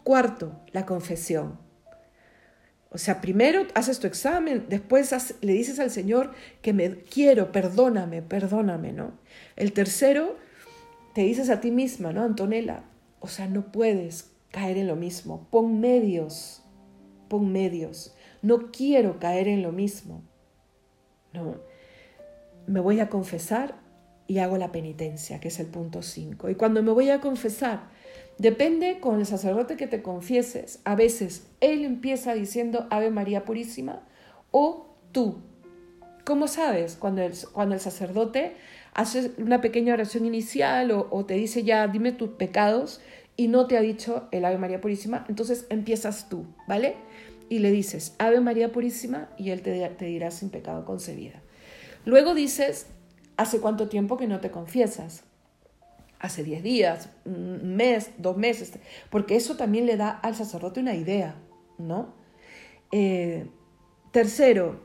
Cuarto, 0.06 0.54
la 0.72 0.86
confesión. 0.86 1.60
O 2.92 2.98
sea, 2.98 3.20
primero 3.20 3.68
haces 3.74 4.00
tu 4.00 4.08
examen, 4.08 4.68
después 4.70 5.14
le 5.42 5.52
dices 5.52 5.80
al 5.82 5.92
Señor 5.92 6.32
que 6.62 6.72
me 6.72 6.96
quiero, 6.96 7.52
perdóname, 7.52 8.22
perdóname, 8.22 8.94
¿no? 8.94 9.12
El 9.58 9.74
tercero, 9.74 10.38
te 11.14 11.24
dices 11.24 11.50
a 11.50 11.60
ti 11.60 11.72
misma, 11.72 12.14
¿no, 12.14 12.24
Antonella? 12.24 12.86
O 13.20 13.28
sea, 13.28 13.48
no 13.48 13.74
puedes 13.74 14.32
caer 14.52 14.78
en 14.78 14.88
lo 14.88 14.96
mismo. 14.96 15.50
Pon 15.52 15.82
medios, 15.82 16.64
pon 17.28 17.52
medios. 17.52 18.16
No 18.42 18.72
quiero 18.72 19.20
caer 19.20 19.50
en 19.50 19.62
lo 19.62 19.74
mismo. 19.74 20.24
No. 21.34 21.58
Me 22.66 22.80
voy 22.80 23.02
a 23.02 23.10
confesar 23.10 23.76
y 24.28 24.40
hago 24.40 24.58
la 24.58 24.72
penitencia, 24.72 25.40
que 25.40 25.50
es 25.50 25.60
el 25.60 25.68
punto 25.68 26.02
5. 26.02 26.50
Y 26.50 26.56
cuando 26.56 26.82
me 26.82 26.92
voy 26.92 27.10
a 27.10 27.22
confesar, 27.22 27.90
depende 28.38 29.00
con 29.00 29.20
el 29.20 29.26
sacerdote 29.26 29.78
que 29.78 29.88
te 29.88 30.02
confieses. 30.02 30.80
A 30.84 30.96
veces 30.96 31.48
él 31.62 31.86
empieza 31.86 32.34
diciendo 32.34 32.88
Ave 32.90 33.12
María 33.12 33.46
Purísima 33.46 34.04
o 34.52 34.88
tú. 35.12 35.42
¿Cómo 36.24 36.48
sabes? 36.48 36.96
Cuando 36.96 37.22
el, 37.22 37.34
cuando 37.54 37.76
el 37.76 37.82
sacerdote 37.82 38.54
hace 38.94 39.32
una 39.38 39.62
pequeña 39.62 39.94
oración 39.94 40.26
inicial 40.26 40.92
o, 40.92 41.26
te 41.26 41.36
dice 41.36 41.64
ya, 41.64 41.88
dime 41.88 42.12
tus 42.14 42.30
pecados 42.30 43.02
y 43.38 43.48
no 43.48 43.68
te 43.68 43.78
ha 43.78 43.82
dicho 43.82 44.28
el 44.32 44.46
Ave 44.46 44.58
María 44.58 44.82
Purísima, 44.82 45.26
entonces 45.28 45.68
empiezas 45.70 46.30
tú, 46.30 46.46
¿vale? 46.68 46.96
Y 47.50 47.60
le 47.60 47.70
dices 47.70 48.16
Ave 48.18 48.40
María 48.40 48.72
Purísima 48.72 49.30
y 49.38 49.52
él 49.52 49.62
te, 49.62 49.88
te 49.90 50.06
dirá 50.06 50.32
sin 50.32 50.50
pecado 50.50 50.86
concebida. 50.86 51.42
Luego 52.06 52.34
dices 52.34 52.88
¿Hace 53.38 53.60
cuánto 53.60 53.90
tiempo 53.90 54.18
que 54.18 54.28
no 54.28 54.40
te 54.40 54.52
confiesas? 54.52 55.24
Hace 56.20 56.44
10 56.44 56.64
días, 56.64 57.10
un 57.26 57.76
mes, 57.76 58.12
dos 58.18 58.38
meses, 58.38 58.72
porque 59.10 59.36
eso 59.36 59.58
también 59.58 59.86
le 59.86 59.98
da 59.98 60.10
al 60.10 60.36
sacerdote 60.36 60.80
una 60.80 60.96
idea, 60.96 61.36
¿no? 61.78 62.14
Eh, 62.92 63.48
tercero, 64.12 64.80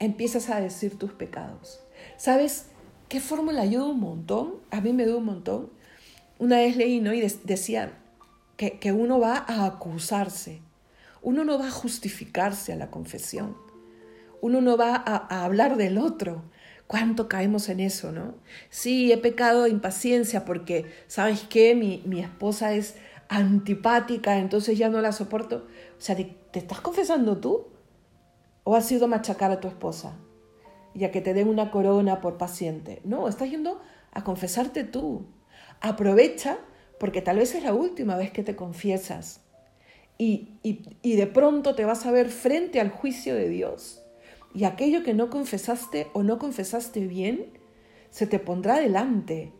empiezas 0.00 0.50
a 0.50 0.60
decir 0.60 0.98
tus 0.98 1.12
pecados. 1.12 1.80
¿Sabes 2.16 2.66
qué 3.08 3.20
fórmula 3.20 3.62
ayuda 3.62 3.86
un 3.86 4.00
montón? 4.00 4.56
A 4.70 4.80
mí 4.80 4.92
me 4.92 5.04
ayuda 5.04 5.18
un 5.18 5.26
montón. 5.26 5.70
Una 6.38 6.56
vez 6.56 6.76
leí, 6.76 7.00
¿no? 7.00 7.14
Y 7.14 7.20
decía 7.20 7.92
que, 8.56 8.78
que 8.78 8.92
uno 8.92 9.20
va 9.20 9.44
a 9.46 9.66
acusarse, 9.66 10.60
uno 11.22 11.44
no 11.44 11.58
va 11.58 11.68
a 11.68 11.70
justificarse 11.70 12.72
a 12.72 12.76
la 12.76 12.90
confesión, 12.90 13.56
uno 14.42 14.60
no 14.60 14.76
va 14.76 14.96
a 14.96 15.44
hablar 15.44 15.76
del 15.76 15.96
otro, 15.96 16.42
¿Cuánto 16.86 17.28
caemos 17.28 17.68
en 17.70 17.80
eso, 17.80 18.12
no? 18.12 18.34
Sí, 18.68 19.10
he 19.10 19.16
pecado 19.16 19.62
de 19.62 19.70
impaciencia 19.70 20.44
porque, 20.44 20.84
¿sabes 21.06 21.46
qué? 21.48 21.74
Mi, 21.74 22.02
mi 22.04 22.20
esposa 22.20 22.74
es 22.74 22.96
antipática, 23.28 24.36
entonces 24.38 24.76
ya 24.76 24.90
no 24.90 25.00
la 25.00 25.12
soporto. 25.12 25.66
O 25.96 26.00
sea, 26.00 26.14
¿te, 26.16 26.36
estás 26.52 26.80
confesando 26.80 27.38
tú? 27.38 27.68
¿O 28.64 28.76
has 28.76 28.90
ido 28.92 29.06
a 29.06 29.08
machacar 29.08 29.50
a 29.50 29.60
tu 29.60 29.68
esposa? 29.68 30.16
Ya 30.94 31.10
que 31.10 31.22
te 31.22 31.34
den 31.34 31.48
una 31.48 31.70
corona 31.70 32.20
por 32.20 32.36
paciente. 32.36 33.00
No, 33.04 33.28
estás 33.28 33.50
yendo 33.50 33.80
a 34.12 34.22
confesarte 34.22 34.84
tú. 34.84 35.26
Aprovecha 35.80 36.58
porque 37.00 37.22
tal 37.22 37.38
vez 37.38 37.54
es 37.54 37.64
la 37.64 37.74
última 37.74 38.16
vez 38.16 38.30
que 38.30 38.44
te 38.44 38.56
confiesas. 38.56 39.40
Y, 40.18 40.58
y, 40.62 40.82
y 41.02 41.16
de 41.16 41.26
pronto 41.26 41.74
te 41.74 41.84
vas 41.84 42.06
a 42.06 42.12
ver 42.12 42.28
frente 42.28 42.78
al 42.80 42.90
juicio 42.90 43.34
de 43.34 43.48
Dios 43.48 44.03
y 44.54 44.64
aquello 44.64 45.02
que 45.02 45.14
no 45.14 45.28
confesaste 45.28 46.08
o 46.12 46.22
no 46.22 46.38
confesaste 46.38 47.06
bien, 47.06 47.58
se 48.10 48.26
te 48.26 48.38
pondrá 48.38 48.78
delante 48.78 49.52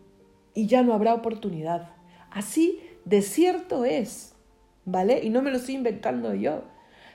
y 0.54 0.66
ya 0.66 0.82
no 0.82 0.94
habrá 0.94 1.14
oportunidad. 1.14 1.90
Así 2.30 2.80
de 3.04 3.20
cierto 3.20 3.84
es, 3.84 4.34
¿vale? 4.84 5.22
Y 5.24 5.30
no 5.30 5.42
me 5.42 5.50
lo 5.50 5.58
estoy 5.58 5.74
inventando 5.74 6.34
yo. 6.34 6.62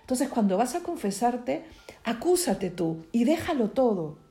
Entonces 0.02 0.30
cuando 0.30 0.58
vas 0.58 0.76
a 0.76 0.84
confesarte, 0.84 1.64
acúsate 2.04 2.70
tú 2.70 3.06
y 3.12 3.24
déjalo 3.24 3.72
todo. 3.72 4.30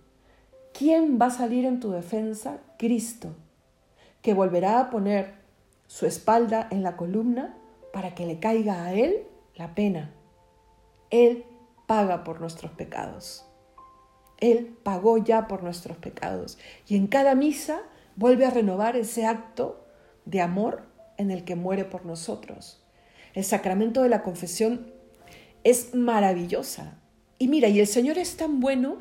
¿quién 0.78 1.18
va 1.20 1.26
a 1.26 1.30
salir 1.30 1.64
en 1.64 1.80
tu 1.80 1.90
defensa? 1.90 2.60
Cristo, 2.78 3.34
que 4.22 4.32
volverá 4.32 4.78
a 4.78 4.90
poner 4.90 5.34
su 5.88 6.06
espalda 6.06 6.68
en 6.70 6.84
la 6.84 6.96
columna 6.96 7.56
para 7.92 8.14
que 8.14 8.26
le 8.26 8.38
caiga 8.38 8.84
a 8.84 8.94
Él 8.94 9.24
la 9.56 9.74
pena. 9.74 10.12
Él 11.10 11.44
paga 11.88 12.22
por 12.22 12.40
nuestros 12.40 12.70
pecados. 12.70 13.46
Él 14.36 14.76
pagó 14.84 15.18
ya 15.18 15.48
por 15.48 15.64
nuestros 15.64 15.96
pecados. 15.96 16.58
Y 16.86 16.94
en 16.94 17.08
cada 17.08 17.34
misa 17.34 17.80
vuelve 18.14 18.44
a 18.44 18.50
renovar 18.50 18.94
ese 18.94 19.26
acto 19.26 19.84
de 20.26 20.40
amor 20.42 20.84
en 21.16 21.30
el 21.32 21.44
que 21.44 21.56
muere 21.56 21.84
por 21.84 22.04
nosotros. 22.04 22.84
El 23.34 23.42
sacramento 23.42 24.02
de 24.02 24.10
la 24.10 24.22
confesión 24.22 24.92
es 25.64 25.94
maravillosa. 25.94 26.98
Y 27.38 27.48
mira, 27.48 27.68
y 27.68 27.80
el 27.80 27.86
Señor 27.86 28.18
es 28.18 28.36
tan 28.36 28.60
bueno 28.60 28.98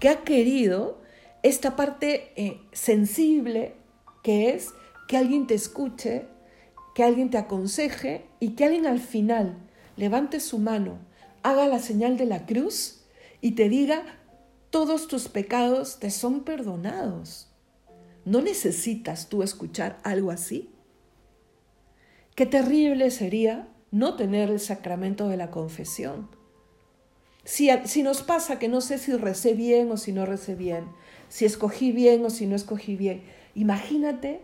que 0.00 0.08
ha 0.08 0.24
querido 0.24 1.02
esta 1.42 1.76
parte 1.76 2.32
eh, 2.36 2.60
sensible 2.72 3.74
que 4.22 4.50
es 4.50 4.70
que 5.08 5.18
alguien 5.18 5.46
te 5.46 5.54
escuche, 5.54 6.26
que 6.94 7.04
alguien 7.04 7.30
te 7.30 7.38
aconseje 7.38 8.26
y 8.40 8.50
que 8.50 8.64
alguien 8.64 8.86
al 8.86 9.00
final 9.00 9.58
levante 9.96 10.40
su 10.40 10.58
mano, 10.58 11.09
haga 11.42 11.66
la 11.66 11.78
señal 11.78 12.16
de 12.16 12.26
la 12.26 12.46
cruz 12.46 13.02
y 13.40 13.52
te 13.52 13.68
diga, 13.68 14.02
todos 14.70 15.08
tus 15.08 15.28
pecados 15.28 15.98
te 15.98 16.10
son 16.10 16.44
perdonados. 16.44 17.48
¿No 18.24 18.40
necesitas 18.40 19.28
tú 19.28 19.42
escuchar 19.42 19.98
algo 20.04 20.30
así? 20.30 20.70
Qué 22.34 22.46
terrible 22.46 23.10
sería 23.10 23.68
no 23.90 24.16
tener 24.16 24.50
el 24.50 24.60
sacramento 24.60 25.28
de 25.28 25.36
la 25.36 25.50
confesión. 25.50 26.28
Si, 27.44 27.70
si, 27.86 28.02
nos 28.02 28.22
pasa 28.22 28.58
que 28.58 28.68
no 28.68 28.80
sé 28.80 28.98
si 28.98 29.12
recé 29.14 29.54
bien 29.54 29.90
o 29.90 29.96
si 29.96 30.12
no 30.12 30.26
recé 30.26 30.54
bien, 30.54 30.84
si 31.28 31.46
escogí 31.46 31.90
bien 31.90 32.24
o 32.24 32.30
si 32.30 32.46
no 32.46 32.54
escogí 32.54 32.96
bien, 32.96 33.22
imagínate 33.54 34.42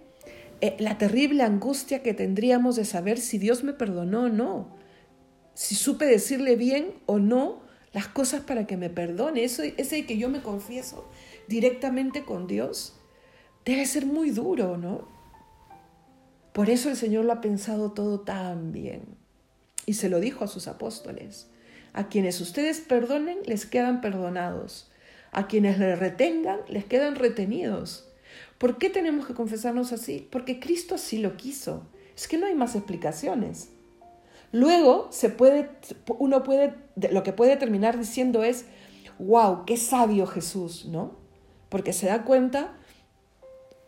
eh, 0.61 0.77
la 0.79 0.97
terrible 0.97 1.43
angustia 1.43 2.03
que 2.03 2.15
tendríamos 2.15 2.77
de 2.77 2.87
saber 2.87 3.19
si 3.19 3.39
Dios 3.39 3.63
me 3.63 3.75
perdonó 3.75 4.25
o 4.25 4.29
no, 4.29 4.69
si 5.57 5.75
supe 5.75 6.05
decirle 6.05 6.55
bien 6.55 6.92
o 7.07 7.19
no 7.19 7.62
las 7.95 8.09
cosas 8.09 8.42
para 8.42 8.66
que 8.66 8.77
me 8.77 8.90
perdone. 8.90 9.42
Eso, 9.42 9.62
ese 9.62 10.05
que 10.05 10.19
yo 10.19 10.29
me 10.29 10.42
confieso 10.42 11.09
directamente 11.49 12.25
con 12.25 12.47
Dios 12.47 12.95
debe 13.64 13.87
ser 13.87 14.05
muy 14.05 14.31
duro, 14.31 14.77
¿no? 14.77 15.09
Por 16.53 16.69
eso 16.69 16.90
el 16.90 16.97
Señor 16.97 17.25
lo 17.25 17.33
ha 17.33 17.40
pensado 17.40 17.92
todo 17.92 18.21
tan 18.21 18.71
bien. 18.71 19.03
Y 19.87 19.95
se 19.95 20.11
lo 20.11 20.21
dijo 20.21 20.45
a 20.45 20.49
sus 20.49 20.69
apóstoles. 20.69 21.49
A 21.95 22.09
quienes 22.09 22.38
ustedes 22.42 22.81
perdonen, 22.81 23.38
les 23.47 23.64
quedan 23.64 24.03
perdonados. 24.03 24.90
A 25.33 25.47
quienes 25.47 25.79
le 25.79 25.97
retengan, 25.97 26.61
les 26.69 26.85
quedan 26.85 27.14
retenidos. 27.14 28.07
¿Por 28.59 28.77
qué 28.77 28.90
tenemos 28.90 29.27
que 29.27 29.33
confesarnos 29.33 29.92
así? 29.92 30.29
Porque 30.31 30.61
Cristo 30.61 30.97
así 30.97 31.16
lo 31.16 31.38
quiso. 31.38 31.87
Es 32.14 32.29
que 32.29 32.37
no 32.37 32.47
hay 32.47 32.55
más 32.55 32.75
explicaciones. 32.75 33.71
Luego 34.57 35.09
se 35.11 35.29
puede, 35.29 35.69
uno 36.19 36.42
puede, 36.42 36.75
lo 37.11 37.23
que 37.23 37.35
puede 37.35 37.57
terminar 37.57 37.99
diciendo 37.99 38.42
es, 38.42 38.64
wow, 39.19 39.64
qué 39.66 39.77
sabio 39.77 40.27
Jesús, 40.27 40.87
¿no? 40.87 41.16
Porque 41.69 41.92
se 41.92 42.07
da 42.07 42.25
cuenta 42.25 42.75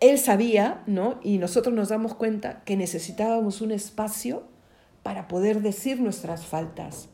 él 0.01 0.19
sabía, 0.19 0.83
¿no? 0.87 1.19
Y 1.23 1.39
nosotros 1.39 1.75
nos 1.75 1.89
damos 1.89 2.15
cuenta 2.15 2.63
que 2.65 2.77
necesitábamos 2.77 3.61
un 3.61 3.73
espacio 3.73 4.45
para 5.03 5.27
poder 5.27 5.61
decir 5.61 6.01
nuestras 6.01 6.47
faltas. 6.47 7.09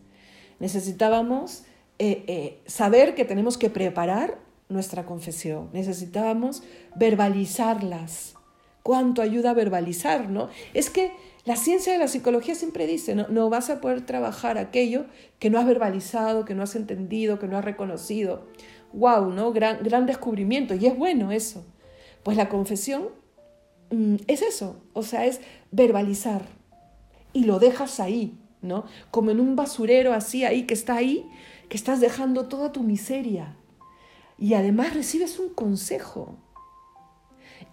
Necesitábamos 0.58 1.64
eh, 1.98 2.24
eh, 2.26 2.62
saber 2.66 3.14
que 3.14 3.24
tenemos 3.24 3.56
que 3.56 3.70
preparar 3.70 4.38
nuestra 4.68 5.06
confesión. 5.06 5.70
Necesitábamos 5.72 6.62
verbalizarlas. 6.96 8.34
¿Cuánto 8.82 9.22
ayuda 9.22 9.50
a 9.50 9.54
verbalizar, 9.54 10.28
no? 10.28 10.48
Es 10.74 10.90
que 10.90 11.12
la 11.44 11.56
ciencia 11.56 11.92
de 11.92 11.98
la 11.98 12.08
psicología 12.08 12.54
siempre 12.54 12.86
dice, 12.86 13.14
no, 13.14 13.50
vas 13.50 13.68
a 13.68 13.80
poder 13.80 14.06
trabajar 14.06 14.56
aquello 14.56 15.04
que 15.38 15.50
no 15.50 15.58
has 15.58 15.66
verbalizado, 15.66 16.46
que 16.46 16.54
no 16.54 16.62
has 16.62 16.74
entendido, 16.74 17.38
que 17.38 17.48
no 17.48 17.58
has 17.58 17.64
reconocido. 17.64 18.46
¡Wow! 18.94 19.30
¿no? 19.30 19.52
Gran, 19.52 19.82
gran 19.82 20.06
descubrimiento. 20.06 20.74
Y 20.74 20.86
es 20.86 20.96
bueno 20.96 21.32
eso. 21.32 21.66
Pues 22.22 22.38
la 22.38 22.48
confesión 22.48 23.08
mm, 23.90 24.16
es 24.26 24.40
eso, 24.40 24.82
o 24.94 25.02
sea, 25.02 25.26
es 25.26 25.42
verbalizar 25.70 26.46
y 27.34 27.44
lo 27.44 27.58
dejas 27.58 28.00
ahí, 28.00 28.38
¿no? 28.62 28.86
Como 29.10 29.30
en 29.30 29.40
un 29.40 29.56
basurero 29.56 30.14
así, 30.14 30.44
ahí 30.44 30.62
que 30.62 30.72
está 30.72 30.94
ahí, 30.94 31.28
que 31.68 31.76
estás 31.76 32.00
dejando 32.00 32.48
toda 32.48 32.72
tu 32.72 32.82
miseria. 32.82 33.56
Y 34.38 34.54
además 34.54 34.94
recibes 34.94 35.38
un 35.38 35.50
consejo. 35.50 36.38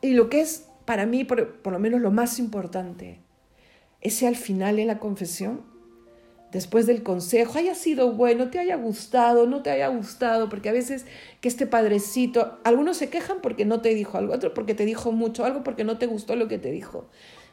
Y 0.01 0.11
lo 0.11 0.29
que 0.29 0.41
es 0.41 0.67
para 0.83 1.05
mí, 1.05 1.23
por 1.23 1.71
lo 1.71 1.79
menos 1.79 2.01
lo 2.01 2.11
más 2.11 2.39
importante, 2.39 3.21
ese 4.01 4.27
al 4.27 4.35
final 4.35 4.79
en 4.79 4.87
la 4.87 4.99
confesión 4.99 5.61
después 6.51 6.85
del 6.85 7.01
consejo 7.01 7.57
haya 7.57 7.75
sido 7.75 8.11
bueno, 8.13 8.49
te 8.49 8.59
haya 8.59 8.75
gustado, 8.75 9.47
no 9.47 9.61
te 9.61 9.71
haya 9.71 9.87
gustado, 9.87 10.49
porque 10.49 10.69
a 10.69 10.73
veces 10.73 11.05
que 11.39 11.47
este 11.47 11.65
padrecito, 11.65 12.59
algunos 12.63 12.97
se 12.97 13.09
quejan 13.09 13.37
porque 13.41 13.65
no 13.65 13.81
te 13.81 13.95
dijo 13.95 14.17
algo, 14.17 14.33
otro 14.33 14.53
porque 14.53 14.75
te 14.75 14.85
dijo 14.85 15.11
mucho, 15.11 15.45
algo 15.45 15.63
porque 15.63 15.83
no 15.83 15.97
te 15.97 16.07
gustó 16.07 16.35
lo 16.35 16.47
que 16.47 16.57
te 16.57 16.71
dijo. 16.71 17.05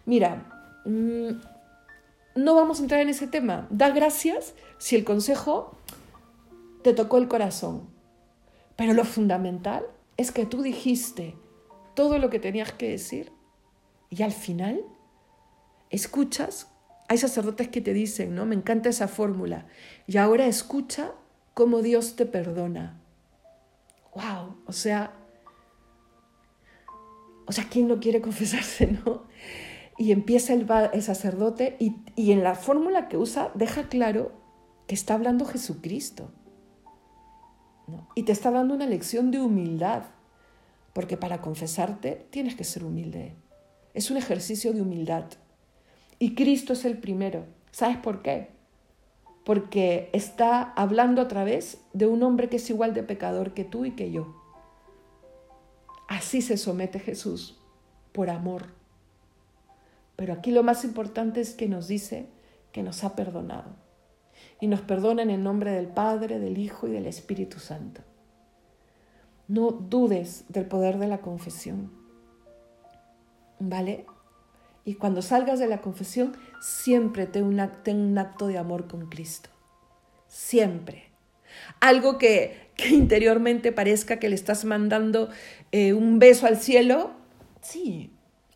Mira, 0.04 0.80
mm, 0.84 1.28
no 2.34 2.54
vamos 2.54 2.78
a 2.78 2.82
entrar 2.82 3.00
en 3.00 3.08
ese 3.08 3.26
tema. 3.26 3.66
Da 3.70 3.90
gracias 3.90 4.54
si 4.78 4.96
el 4.96 5.04
consejo 5.04 5.76
te 6.82 6.92
tocó 6.92 7.18
el 7.18 7.28
corazón. 7.28 7.82
Pero 8.76 8.94
lo 8.94 9.04
fundamental 9.04 9.84
es 10.16 10.30
que 10.30 10.46
tú 10.46 10.62
dijiste 10.62 11.34
todo 11.94 12.18
lo 12.18 12.30
que 12.30 12.38
tenías 12.38 12.72
que 12.72 12.90
decir 12.90 13.32
y 14.08 14.22
al 14.22 14.32
final 14.32 14.84
escuchas 15.90 16.68
hay 17.08 17.16
sacerdotes 17.16 17.68
que 17.68 17.80
te 17.80 17.94
dicen, 17.94 18.34
¿no? 18.34 18.44
Me 18.44 18.54
encanta 18.54 18.90
esa 18.90 19.08
fórmula. 19.08 19.66
Y 20.06 20.18
ahora 20.18 20.46
escucha 20.46 21.12
cómo 21.54 21.80
Dios 21.80 22.16
te 22.16 22.26
perdona. 22.26 23.00
¡Wow! 24.14 24.56
O 24.66 24.72
sea, 24.72 25.12
o 27.46 27.52
sea, 27.52 27.64
¿quién 27.70 27.88
no 27.88 27.98
quiere 27.98 28.20
confesarse, 28.28 28.98
no? 29.04 29.24
Y 29.96 30.12
empieza 30.12 30.52
el, 30.52 30.68
sacerdote 31.02 31.76
y, 31.80 31.96
y 32.14 32.32
en 32.32 32.44
la 32.44 32.54
fórmula 32.54 33.08
que 33.08 33.16
usa 33.16 33.50
deja 33.54 33.88
claro 33.88 34.32
que 34.86 34.94
está 34.94 35.14
hablando 35.14 35.46
Jesucristo. 35.46 36.30
¿no? 37.86 38.06
Y 38.14 38.24
te 38.24 38.32
está 38.32 38.50
dando 38.50 38.74
una 38.74 38.86
lección 38.86 39.30
de 39.30 39.40
humildad, 39.40 40.02
porque 40.92 41.16
para 41.16 41.40
confesarte 41.40 42.26
tienes 42.30 42.54
que 42.54 42.64
ser 42.64 42.84
humilde. 42.84 43.34
Es 43.94 44.10
un 44.10 44.18
ejercicio 44.18 44.72
de 44.72 44.82
humildad. 44.82 45.24
Y 46.18 46.34
Cristo 46.34 46.72
es 46.72 46.84
el 46.84 46.98
primero. 46.98 47.44
¿Sabes 47.70 47.96
por 47.98 48.22
qué? 48.22 48.48
Porque 49.44 50.10
está 50.12 50.72
hablando 50.72 51.22
a 51.22 51.28
través 51.28 51.80
de 51.92 52.06
un 52.06 52.22
hombre 52.22 52.48
que 52.48 52.56
es 52.56 52.70
igual 52.70 52.94
de 52.94 53.02
pecador 53.02 53.54
que 53.54 53.64
tú 53.64 53.84
y 53.84 53.92
que 53.92 54.10
yo. 54.10 54.34
Así 56.08 56.42
se 56.42 56.56
somete 56.56 56.98
Jesús, 56.98 57.60
por 58.12 58.30
amor. 58.30 58.66
Pero 60.16 60.32
aquí 60.32 60.50
lo 60.50 60.62
más 60.62 60.84
importante 60.84 61.40
es 61.40 61.54
que 61.54 61.68
nos 61.68 61.86
dice 61.86 62.26
que 62.72 62.82
nos 62.82 63.04
ha 63.04 63.14
perdonado. 63.14 63.70
Y 64.60 64.66
nos 64.66 64.80
perdona 64.80 65.22
en 65.22 65.30
el 65.30 65.42
nombre 65.42 65.70
del 65.70 65.86
Padre, 65.86 66.38
del 66.38 66.58
Hijo 66.58 66.88
y 66.88 66.90
del 66.90 67.06
Espíritu 67.06 67.60
Santo. 67.60 68.00
No 69.46 69.70
dudes 69.70 70.44
del 70.48 70.66
poder 70.66 70.98
de 70.98 71.06
la 71.06 71.18
confesión. 71.18 71.92
¿Vale? 73.60 74.06
Y 74.84 74.94
cuando 74.94 75.22
salgas 75.22 75.58
de 75.58 75.66
la 75.66 75.80
confesión, 75.80 76.36
siempre 76.60 77.26
ten 77.26 77.44
un, 77.44 78.18
acto 78.18 78.46
de 78.46 78.58
amor 78.58 78.88
con 78.88 79.08
Cristo. 79.08 79.50
Siempre. 80.28 81.10
Algo 81.80 82.18
que, 82.18 82.68
interiormente 82.90 83.72
parezca 83.72 84.18
que 84.18 84.28
le 84.28 84.34
estás 84.34 84.64
mandando 84.64 85.28
eh, 85.72 85.92
un 85.92 86.18
beso 86.18 86.46
al 86.46 86.58
cielo, 86.58 87.10
sí. 87.60 88.12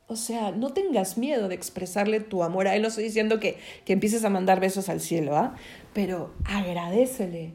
O 0.07 0.17
sea, 0.17 0.53
no 0.53 0.73
tengas 0.73 1.19
miedo 1.19 1.49
de 1.49 1.55
expresarle 1.55 2.21
tu 2.21 2.43
amor 2.43 2.69
a 2.69 2.77
Él. 2.77 2.83
No 2.83 2.89
estoy 2.89 3.05
diciendo 3.05 3.41
que, 3.41 3.59
que 3.85 3.93
empieces 3.93 4.25
a 4.25 4.31
mandar 4.31 4.61
besos 4.61 4.89
al 4.89 5.01
cielo, 5.01 5.37
¿ah? 5.37 5.55
Pero 5.93 6.35
agradecele. 6.45 7.55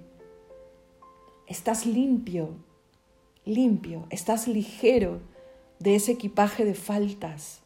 Estás 1.48 1.86
limpio, 1.86 2.56
limpio, 3.46 4.06
estás 4.10 4.48
ligero 4.48 5.22
de 5.80 5.96
ese 5.96 6.12
equipaje 6.12 6.66
de 6.66 6.74
faltas 6.74 7.62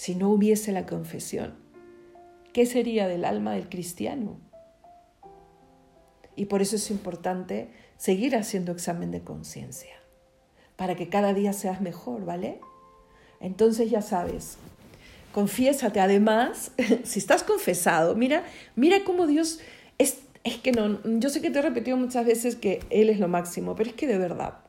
si 0.00 0.14
no 0.14 0.30
hubiese 0.30 0.72
la 0.72 0.86
confesión? 0.86 1.56
¿Qué 2.54 2.64
sería 2.64 3.06
del 3.06 3.26
alma 3.26 3.52
del 3.52 3.68
cristiano? 3.68 4.40
Y 6.36 6.46
por 6.46 6.62
eso 6.62 6.76
es 6.76 6.90
importante 6.90 7.68
seguir 7.98 8.34
haciendo 8.34 8.72
examen 8.72 9.10
de 9.10 9.20
conciencia, 9.20 9.92
para 10.76 10.96
que 10.96 11.10
cada 11.10 11.34
día 11.34 11.52
seas 11.52 11.82
mejor, 11.82 12.24
¿vale? 12.24 12.62
Entonces 13.40 13.90
ya 13.90 14.00
sabes, 14.00 14.56
confiésate. 15.32 16.00
Además, 16.00 16.72
si 17.04 17.18
estás 17.18 17.42
confesado, 17.42 18.14
mira, 18.14 18.42
mira 18.76 19.04
cómo 19.04 19.26
Dios 19.26 19.60
es, 19.98 20.22
es 20.44 20.56
que 20.56 20.72
no, 20.72 20.98
yo 21.18 21.28
sé 21.28 21.42
que 21.42 21.50
te 21.50 21.58
he 21.58 21.62
repetido 21.62 21.98
muchas 21.98 22.24
veces 22.24 22.56
que 22.56 22.80
Él 22.88 23.10
es 23.10 23.18
lo 23.18 23.28
máximo, 23.28 23.74
pero 23.74 23.90
es 23.90 23.96
que 23.96 24.06
de 24.06 24.16
verdad, 24.16 24.60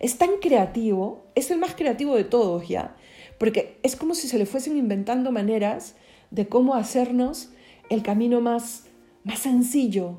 es 0.00 0.18
tan 0.18 0.38
creativo, 0.42 1.28
es 1.36 1.52
el 1.52 1.58
más 1.58 1.76
creativo 1.76 2.16
de 2.16 2.24
todos 2.24 2.66
ya, 2.66 2.96
porque 3.38 3.78
es 3.82 3.96
como 3.96 4.14
si 4.14 4.28
se 4.28 4.38
le 4.38 4.46
fuesen 4.46 4.76
inventando 4.76 5.32
maneras 5.32 5.94
de 6.30 6.48
cómo 6.48 6.74
hacernos 6.74 7.50
el 7.90 8.02
camino 8.02 8.40
más, 8.40 8.84
más 9.24 9.40
sencillo. 9.40 10.18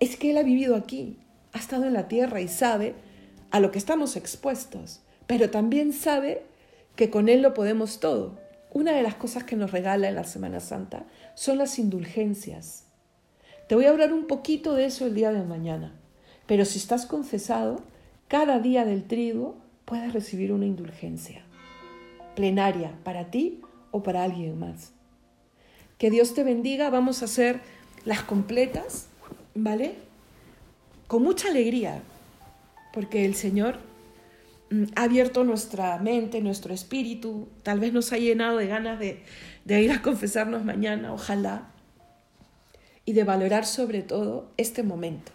Es 0.00 0.16
que 0.16 0.30
Él 0.30 0.38
ha 0.38 0.42
vivido 0.42 0.76
aquí, 0.76 1.18
ha 1.52 1.58
estado 1.58 1.84
en 1.84 1.94
la 1.94 2.08
tierra 2.08 2.40
y 2.40 2.48
sabe 2.48 2.94
a 3.50 3.60
lo 3.60 3.70
que 3.70 3.78
estamos 3.78 4.16
expuestos, 4.16 5.02
pero 5.26 5.50
también 5.50 5.92
sabe 5.92 6.42
que 6.96 7.10
con 7.10 7.28
Él 7.28 7.42
lo 7.42 7.54
podemos 7.54 8.00
todo. 8.00 8.38
Una 8.72 8.92
de 8.92 9.02
las 9.02 9.14
cosas 9.14 9.44
que 9.44 9.56
nos 9.56 9.70
regala 9.70 10.08
en 10.08 10.16
la 10.16 10.24
Semana 10.24 10.60
Santa 10.60 11.04
son 11.34 11.58
las 11.58 11.78
indulgencias. 11.78 12.86
Te 13.68 13.76
voy 13.76 13.86
a 13.86 13.90
hablar 13.90 14.12
un 14.12 14.26
poquito 14.26 14.74
de 14.74 14.86
eso 14.86 15.06
el 15.06 15.14
día 15.14 15.32
de 15.32 15.44
mañana, 15.44 15.94
pero 16.46 16.64
si 16.64 16.78
estás 16.78 17.06
confesado, 17.06 17.80
cada 18.28 18.58
día 18.58 18.84
del 18.84 19.04
trigo 19.04 19.56
puedes 19.84 20.12
recibir 20.12 20.52
una 20.52 20.66
indulgencia 20.66 21.43
plenaria 22.34 22.92
para 23.04 23.30
ti 23.30 23.60
o 23.90 24.02
para 24.02 24.24
alguien 24.24 24.58
más. 24.58 24.92
Que 25.98 26.10
Dios 26.10 26.34
te 26.34 26.44
bendiga, 26.44 26.90
vamos 26.90 27.22
a 27.22 27.26
hacer 27.26 27.60
las 28.04 28.22
completas, 28.22 29.08
¿vale? 29.54 29.94
Con 31.06 31.22
mucha 31.22 31.48
alegría, 31.48 32.02
porque 32.92 33.24
el 33.24 33.34
Señor 33.34 33.78
mm, 34.70 34.84
ha 34.96 35.02
abierto 35.02 35.44
nuestra 35.44 35.98
mente, 35.98 36.40
nuestro 36.40 36.74
espíritu, 36.74 37.48
tal 37.62 37.80
vez 37.80 37.92
nos 37.92 38.12
ha 38.12 38.18
llenado 38.18 38.58
de 38.58 38.66
ganas 38.66 38.98
de, 38.98 39.22
ir 39.66 39.92
a 39.92 40.02
confesarnos 40.02 40.64
mañana, 40.64 41.12
ojalá, 41.12 41.70
y 43.04 43.12
de 43.12 43.24
valorar 43.24 43.66
sobre 43.66 44.02
todo 44.02 44.50
este 44.56 44.82
momento 44.82 45.32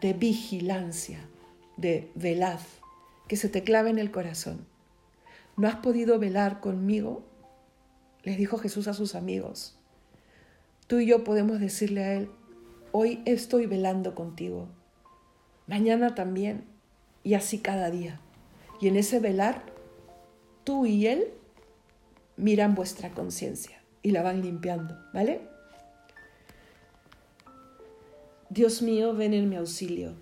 de 0.00 0.12
vigilancia, 0.12 1.18
de 1.76 2.10
velaz, 2.14 2.62
que 3.26 3.36
se 3.36 3.48
te 3.48 3.64
clave 3.64 3.90
en 3.90 3.98
el 3.98 4.10
corazón. 4.10 4.67
¿No 5.58 5.66
has 5.66 5.76
podido 5.76 6.20
velar 6.20 6.60
conmigo? 6.60 7.24
Les 8.22 8.38
dijo 8.38 8.58
Jesús 8.58 8.86
a 8.86 8.94
sus 8.94 9.16
amigos. 9.16 9.76
Tú 10.86 11.00
y 11.00 11.06
yo 11.06 11.24
podemos 11.24 11.58
decirle 11.58 12.04
a 12.04 12.14
Él, 12.14 12.30
hoy 12.92 13.22
estoy 13.26 13.66
velando 13.66 14.14
contigo, 14.14 14.68
mañana 15.66 16.14
también, 16.14 16.64
y 17.24 17.34
así 17.34 17.58
cada 17.58 17.90
día. 17.90 18.20
Y 18.80 18.86
en 18.86 18.94
ese 18.94 19.18
velar, 19.18 19.64
tú 20.62 20.86
y 20.86 21.08
Él 21.08 21.32
miran 22.36 22.76
vuestra 22.76 23.10
conciencia 23.10 23.82
y 24.00 24.12
la 24.12 24.22
van 24.22 24.42
limpiando, 24.42 24.96
¿vale? 25.12 25.40
Dios 28.48 28.80
mío, 28.80 29.12
ven 29.12 29.34
en 29.34 29.48
mi 29.48 29.56
auxilio. 29.56 30.14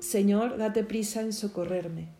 Señor, 0.00 0.58
date 0.58 0.84
prisa 0.84 1.22
en 1.22 1.32
socorrerme. 1.32 2.15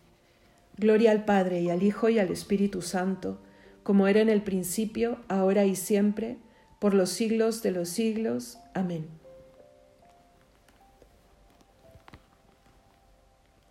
Gloria 0.78 1.10
al 1.10 1.24
Padre 1.24 1.62
y 1.62 1.70
al 1.70 1.82
Hijo 1.82 2.08
y 2.08 2.18
al 2.18 2.30
Espíritu 2.30 2.82
Santo, 2.82 3.40
como 3.82 4.08
era 4.08 4.20
en 4.20 4.28
el 4.28 4.42
principio, 4.42 5.18
ahora 5.28 5.64
y 5.64 5.76
siempre, 5.76 6.38
por 6.78 6.92
los 6.92 7.10
siglos 7.10 7.62
de 7.62 7.70
los 7.70 7.88
siglos. 7.88 8.58
Amén. 8.74 9.06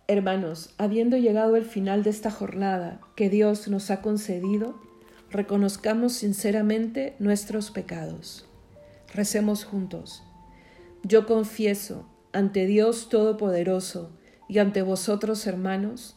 Hermanos, 0.08 0.74
habiendo 0.78 1.16
llegado 1.16 1.56
el 1.56 1.64
final 1.64 2.02
de 2.02 2.10
esta 2.10 2.30
jornada 2.30 3.00
que 3.16 3.28
Dios 3.28 3.66
nos 3.68 3.90
ha 3.90 4.02
concedido, 4.02 4.80
reconozcamos 5.30 6.12
sinceramente 6.12 7.16
nuestros 7.18 7.70
pecados. 7.70 8.46
Recemos 9.12 9.64
juntos. 9.64 10.22
Yo 11.02 11.26
confieso 11.26 12.08
ante 12.32 12.66
Dios 12.66 13.08
Todopoderoso 13.08 14.10
y 14.48 14.58
ante 14.58 14.82
vosotros, 14.82 15.46
hermanos, 15.46 16.16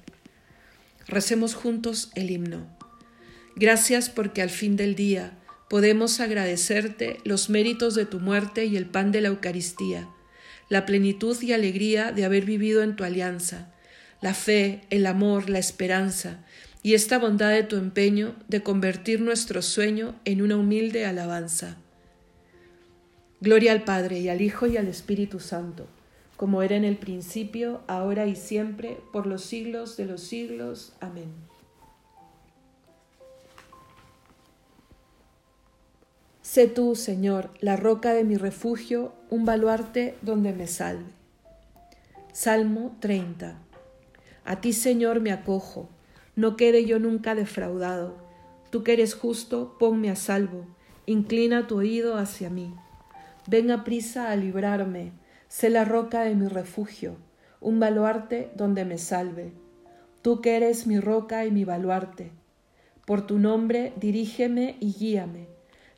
Recemos 1.07 1.55
juntos 1.55 2.11
el 2.15 2.31
himno. 2.31 2.67
Gracias 3.55 4.09
porque 4.09 4.41
al 4.41 4.49
fin 4.49 4.75
del 4.75 4.95
día 4.95 5.37
podemos 5.69 6.19
agradecerte 6.19 7.17
los 7.23 7.49
méritos 7.49 7.95
de 7.95 8.05
tu 8.05 8.19
muerte 8.19 8.65
y 8.65 8.77
el 8.77 8.85
pan 8.85 9.11
de 9.11 9.21
la 9.21 9.29
Eucaristía, 9.29 10.07
la 10.69 10.85
plenitud 10.85 11.41
y 11.41 11.53
alegría 11.53 12.11
de 12.11 12.25
haber 12.25 12.45
vivido 12.45 12.83
en 12.83 12.95
tu 12.95 13.03
alianza, 13.03 13.73
la 14.21 14.33
fe, 14.33 14.81
el 14.89 15.05
amor, 15.05 15.49
la 15.49 15.59
esperanza 15.59 16.45
y 16.83 16.93
esta 16.93 17.17
bondad 17.19 17.51
de 17.51 17.63
tu 17.63 17.77
empeño 17.77 18.35
de 18.47 18.63
convertir 18.63 19.21
nuestro 19.21 19.61
sueño 19.61 20.15
en 20.25 20.41
una 20.41 20.55
humilde 20.55 21.05
alabanza. 21.05 21.77
Gloria 23.39 23.71
al 23.71 23.83
Padre 23.83 24.19
y 24.19 24.29
al 24.29 24.41
Hijo 24.41 24.67
y 24.67 24.77
al 24.77 24.87
Espíritu 24.87 25.39
Santo 25.39 25.87
como 26.41 26.63
era 26.63 26.75
en 26.75 26.85
el 26.85 26.97
principio, 26.97 27.81
ahora 27.85 28.25
y 28.25 28.35
siempre, 28.35 28.97
por 29.13 29.27
los 29.27 29.43
siglos 29.43 29.95
de 29.95 30.05
los 30.05 30.21
siglos. 30.21 30.93
Amén. 30.99 31.31
Sé 36.41 36.65
tú, 36.65 36.95
Señor, 36.95 37.51
la 37.59 37.75
roca 37.75 38.15
de 38.15 38.23
mi 38.23 38.37
refugio, 38.37 39.13
un 39.29 39.45
baluarte 39.45 40.17
donde 40.23 40.51
me 40.51 40.65
salve. 40.65 41.11
Salmo 42.33 42.97
30. 43.01 43.59
A 44.43 44.61
ti, 44.61 44.73
Señor, 44.73 45.19
me 45.19 45.31
acojo, 45.31 45.89
no 46.35 46.55
quede 46.55 46.85
yo 46.85 46.97
nunca 46.97 47.35
defraudado. 47.35 48.15
Tú 48.71 48.83
que 48.83 48.93
eres 48.93 49.13
justo, 49.13 49.75
ponme 49.77 50.09
a 50.09 50.15
salvo, 50.15 50.65
inclina 51.05 51.67
tu 51.67 51.77
oído 51.77 52.17
hacia 52.17 52.49
mí. 52.49 52.73
Ven 53.45 53.83
prisa 53.83 54.31
a 54.31 54.35
librarme, 54.35 55.20
Sé 55.51 55.69
la 55.69 55.83
roca 55.83 56.21
de 56.21 56.33
mi 56.33 56.47
refugio, 56.47 57.17
un 57.59 57.81
baluarte 57.81 58.51
donde 58.55 58.85
me 58.85 58.97
salve. 58.97 59.51
Tú 60.21 60.39
que 60.39 60.55
eres 60.55 60.87
mi 60.87 60.97
roca 60.97 61.45
y 61.45 61.51
mi 61.51 61.65
baluarte. 61.65 62.31
Por 63.05 63.27
tu 63.27 63.37
nombre 63.37 63.91
dirígeme 63.99 64.77
y 64.79 64.93
guíame. 64.93 65.49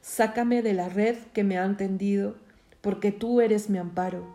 Sácame 0.01 0.63
de 0.63 0.73
la 0.73 0.89
red 0.89 1.17
que 1.33 1.43
me 1.43 1.59
han 1.59 1.77
tendido, 1.77 2.33
porque 2.81 3.11
tú 3.11 3.41
eres 3.41 3.69
mi 3.69 3.77
amparo. 3.77 4.25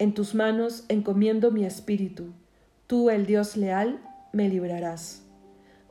En 0.00 0.12
tus 0.12 0.34
manos 0.34 0.84
encomiendo 0.88 1.52
mi 1.52 1.64
espíritu. 1.64 2.32
Tú, 2.88 3.10
el 3.10 3.26
Dios 3.26 3.56
leal, 3.56 4.00
me 4.32 4.48
librarás. 4.48 5.22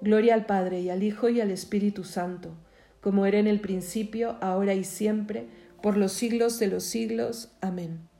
Gloria 0.01 0.33
al 0.33 0.45
Padre 0.45 0.81
y 0.81 0.89
al 0.89 1.03
Hijo 1.03 1.29
y 1.29 1.39
al 1.39 1.51
Espíritu 1.51 2.03
Santo, 2.03 2.53
como 2.99 3.25
era 3.25 3.39
en 3.39 3.47
el 3.47 3.61
principio, 3.61 4.35
ahora 4.41 4.73
y 4.73 4.83
siempre, 4.83 5.47
por 5.81 5.95
los 5.95 6.11
siglos 6.11 6.59
de 6.59 6.67
los 6.67 6.83
siglos. 6.83 7.55
Amén. 7.61 8.13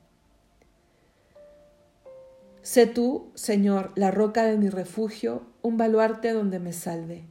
Sé 2.66 2.88
tú, 2.88 3.30
Señor, 3.36 3.92
la 3.94 4.10
roca 4.10 4.42
de 4.42 4.58
mi 4.58 4.68
refugio, 4.70 5.42
un 5.62 5.76
baluarte 5.76 6.32
donde 6.32 6.58
me 6.58 6.72
salve. 6.72 7.22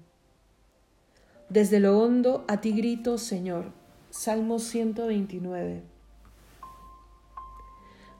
Desde 1.49 1.81
lo 1.81 1.99
hondo 1.99 2.45
a 2.47 2.61
ti 2.61 2.71
grito, 2.71 3.17
Señor. 3.17 3.73
Salmo 4.11 4.59
129. 4.59 5.83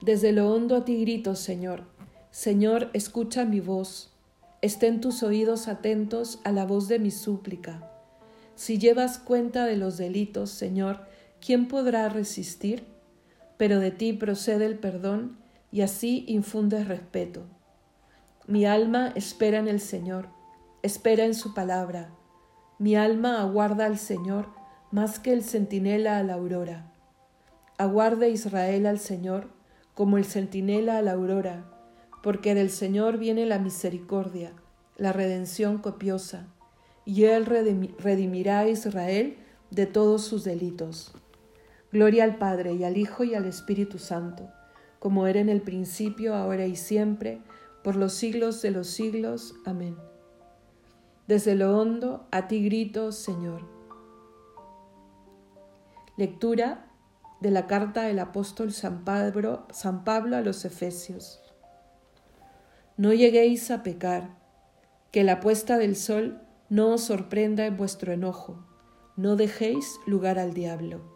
Desde 0.02 0.32
lo 0.32 0.52
hondo 0.52 0.76
a 0.76 0.84
ti 0.84 1.00
grito, 1.00 1.36
Señor. 1.36 1.84
Señor, 2.30 2.90
escucha 2.92 3.46
mi 3.46 3.60
voz. 3.60 4.10
Estén 4.60 5.00
tus 5.00 5.22
oídos 5.22 5.68
atentos 5.68 6.40
a 6.44 6.52
la 6.52 6.66
voz 6.66 6.86
de 6.86 6.98
mi 6.98 7.10
súplica. 7.10 7.90
Si 8.56 8.76
llevas 8.76 9.18
cuenta 9.18 9.64
de 9.64 9.78
los 9.78 9.96
delitos, 9.96 10.50
Señor, 10.50 11.00
¿quién 11.40 11.66
podrá 11.66 12.10
resistir? 12.10 12.84
Pero 13.56 13.80
de 13.80 13.90
ti 13.90 14.12
procede 14.12 14.66
el 14.66 14.78
perdón 14.78 15.45
y 15.76 15.82
así 15.82 16.24
infundes 16.26 16.88
respeto. 16.88 17.42
Mi 18.46 18.64
alma 18.64 19.12
espera 19.14 19.58
en 19.58 19.68
el 19.68 19.78
Señor, 19.78 20.30
espera 20.82 21.26
en 21.26 21.34
su 21.34 21.52
palabra. 21.52 22.14
Mi 22.78 22.96
alma 22.96 23.42
aguarda 23.42 23.84
al 23.84 23.98
Señor 23.98 24.48
más 24.90 25.18
que 25.18 25.34
el 25.34 25.42
centinela 25.42 26.16
a 26.16 26.22
la 26.22 26.32
aurora. 26.32 26.90
Aguarde 27.76 28.30
Israel 28.30 28.86
al 28.86 28.98
Señor 28.98 29.50
como 29.92 30.16
el 30.16 30.24
centinela 30.24 30.96
a 30.96 31.02
la 31.02 31.12
aurora, 31.12 31.66
porque 32.22 32.54
del 32.54 32.70
Señor 32.70 33.18
viene 33.18 33.44
la 33.44 33.58
misericordia, 33.58 34.54
la 34.96 35.12
redención 35.12 35.76
copiosa, 35.76 36.46
y 37.04 37.24
Él 37.24 37.44
redimirá 37.44 38.60
a 38.60 38.68
Israel 38.68 39.36
de 39.70 39.84
todos 39.84 40.24
sus 40.24 40.42
delitos. 40.42 41.12
Gloria 41.92 42.24
al 42.24 42.38
Padre 42.38 42.72
y 42.72 42.84
al 42.84 42.96
Hijo 42.96 43.24
y 43.24 43.34
al 43.34 43.44
Espíritu 43.44 43.98
Santo 43.98 44.55
como 45.06 45.28
era 45.28 45.38
en 45.38 45.48
el 45.48 45.62
principio, 45.62 46.34
ahora 46.34 46.66
y 46.66 46.74
siempre, 46.74 47.40
por 47.84 47.94
los 47.94 48.12
siglos 48.12 48.60
de 48.60 48.72
los 48.72 48.88
siglos. 48.88 49.54
Amén. 49.64 49.96
Desde 51.28 51.54
lo 51.54 51.78
hondo 51.78 52.26
a 52.32 52.48
ti 52.48 52.64
grito, 52.64 53.12
Señor. 53.12 53.62
Lectura 56.16 56.90
de 57.40 57.52
la 57.52 57.68
carta 57.68 58.02
del 58.02 58.18
apóstol 58.18 58.72
San 58.72 59.04
Pablo, 59.04 59.68
a 60.34 60.40
los 60.40 60.64
Efesios. 60.64 61.40
No 62.96 63.12
lleguéis 63.12 63.70
a 63.70 63.84
pecar, 63.84 64.36
que 65.12 65.22
la 65.22 65.38
puesta 65.38 65.78
del 65.78 65.94
sol 65.94 66.40
no 66.68 66.94
os 66.94 67.02
sorprenda 67.02 67.64
en 67.64 67.76
vuestro 67.76 68.12
enojo, 68.12 68.58
no 69.16 69.36
dejéis 69.36 70.00
lugar 70.04 70.40
al 70.40 70.52
diablo. 70.52 71.15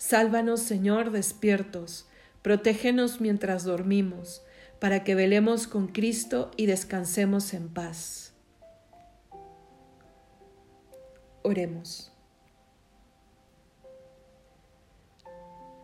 Sálvanos, 0.00 0.60
Señor, 0.60 1.10
despiertos, 1.10 2.06
protégenos 2.40 3.20
mientras 3.20 3.64
dormimos, 3.64 4.42
para 4.78 5.04
que 5.04 5.14
velemos 5.14 5.66
con 5.66 5.88
Cristo 5.88 6.50
y 6.56 6.64
descansemos 6.64 7.52
en 7.52 7.68
paz. 7.68 8.32
Oremos. 11.42 12.10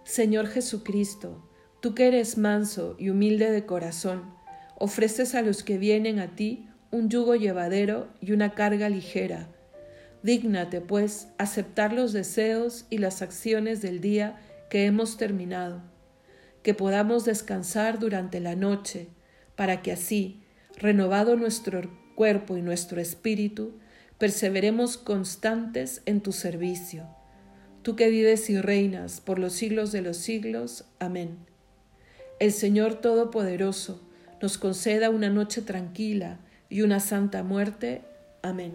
Señor 0.04 0.46
Jesucristo, 0.46 1.46
tú 1.82 1.94
que 1.94 2.08
eres 2.08 2.38
manso 2.38 2.96
y 2.98 3.10
humilde 3.10 3.50
de 3.50 3.66
corazón, 3.66 4.34
ofreces 4.78 5.34
a 5.34 5.42
los 5.42 5.62
que 5.62 5.76
vienen 5.76 6.20
a 6.20 6.34
ti 6.34 6.66
un 6.90 7.10
yugo 7.10 7.34
llevadero 7.34 8.08
y 8.22 8.32
una 8.32 8.54
carga 8.54 8.88
ligera 8.88 9.50
Dígnate, 10.26 10.80
pues, 10.80 11.28
aceptar 11.38 11.92
los 11.92 12.12
deseos 12.12 12.84
y 12.90 12.98
las 12.98 13.22
acciones 13.22 13.80
del 13.80 14.00
día 14.00 14.40
que 14.68 14.84
hemos 14.84 15.18
terminado, 15.18 15.82
que 16.64 16.74
podamos 16.74 17.24
descansar 17.24 18.00
durante 18.00 18.40
la 18.40 18.56
noche, 18.56 19.06
para 19.54 19.82
que 19.82 19.92
así, 19.92 20.42
renovado 20.76 21.36
nuestro 21.36 21.88
cuerpo 22.16 22.56
y 22.56 22.62
nuestro 22.62 23.00
espíritu, 23.00 23.78
perseveremos 24.18 24.96
constantes 24.96 26.02
en 26.06 26.20
tu 26.20 26.32
servicio. 26.32 27.06
Tú 27.82 27.94
que 27.94 28.10
vives 28.10 28.50
y 28.50 28.60
reinas 28.60 29.20
por 29.20 29.38
los 29.38 29.52
siglos 29.52 29.92
de 29.92 30.02
los 30.02 30.16
siglos. 30.16 30.86
Amén. 30.98 31.36
El 32.40 32.50
Señor 32.50 32.96
Todopoderoso 32.96 34.02
nos 34.42 34.58
conceda 34.58 35.08
una 35.08 35.30
noche 35.30 35.62
tranquila 35.62 36.40
y 36.68 36.82
una 36.82 36.98
santa 36.98 37.44
muerte. 37.44 38.02
Amén. 38.42 38.74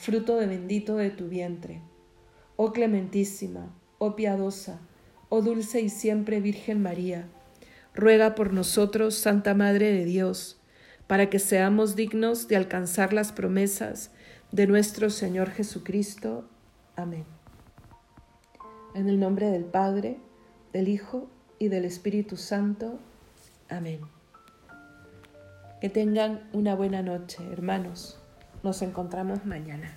fruto 0.00 0.38
de 0.38 0.46
bendito 0.46 0.96
de 0.96 1.10
tu 1.10 1.28
vientre. 1.28 1.82
Oh 2.56 2.72
clementísima, 2.72 3.70
oh 3.98 4.16
piadosa, 4.16 4.80
oh 5.28 5.42
dulce 5.42 5.82
y 5.82 5.90
siempre 5.90 6.40
Virgen 6.40 6.82
María, 6.82 7.28
ruega 7.94 8.34
por 8.34 8.54
nosotros, 8.54 9.14
Santa 9.14 9.52
Madre 9.52 9.92
de 9.92 10.06
Dios, 10.06 10.58
para 11.06 11.28
que 11.28 11.38
seamos 11.38 11.96
dignos 11.96 12.48
de 12.48 12.56
alcanzar 12.56 13.12
las 13.12 13.32
promesas 13.32 14.10
de 14.52 14.66
nuestro 14.66 15.10
Señor 15.10 15.50
Jesucristo. 15.50 16.48
Amén. 16.96 17.24
En 18.94 19.08
el 19.08 19.20
nombre 19.20 19.50
del 19.50 19.64
Padre, 19.64 20.16
del 20.72 20.88
Hijo 20.88 21.28
y 21.58 21.68
del 21.68 21.84
Espíritu 21.84 22.38
Santo. 22.38 22.98
Amén. 23.68 24.00
Que 25.80 25.90
tengan 25.90 26.48
una 26.54 26.74
buena 26.74 27.02
noche, 27.02 27.42
hermanos. 27.52 28.19
Nos 28.62 28.82
encontramos 28.82 29.46
mañana. 29.46 29.94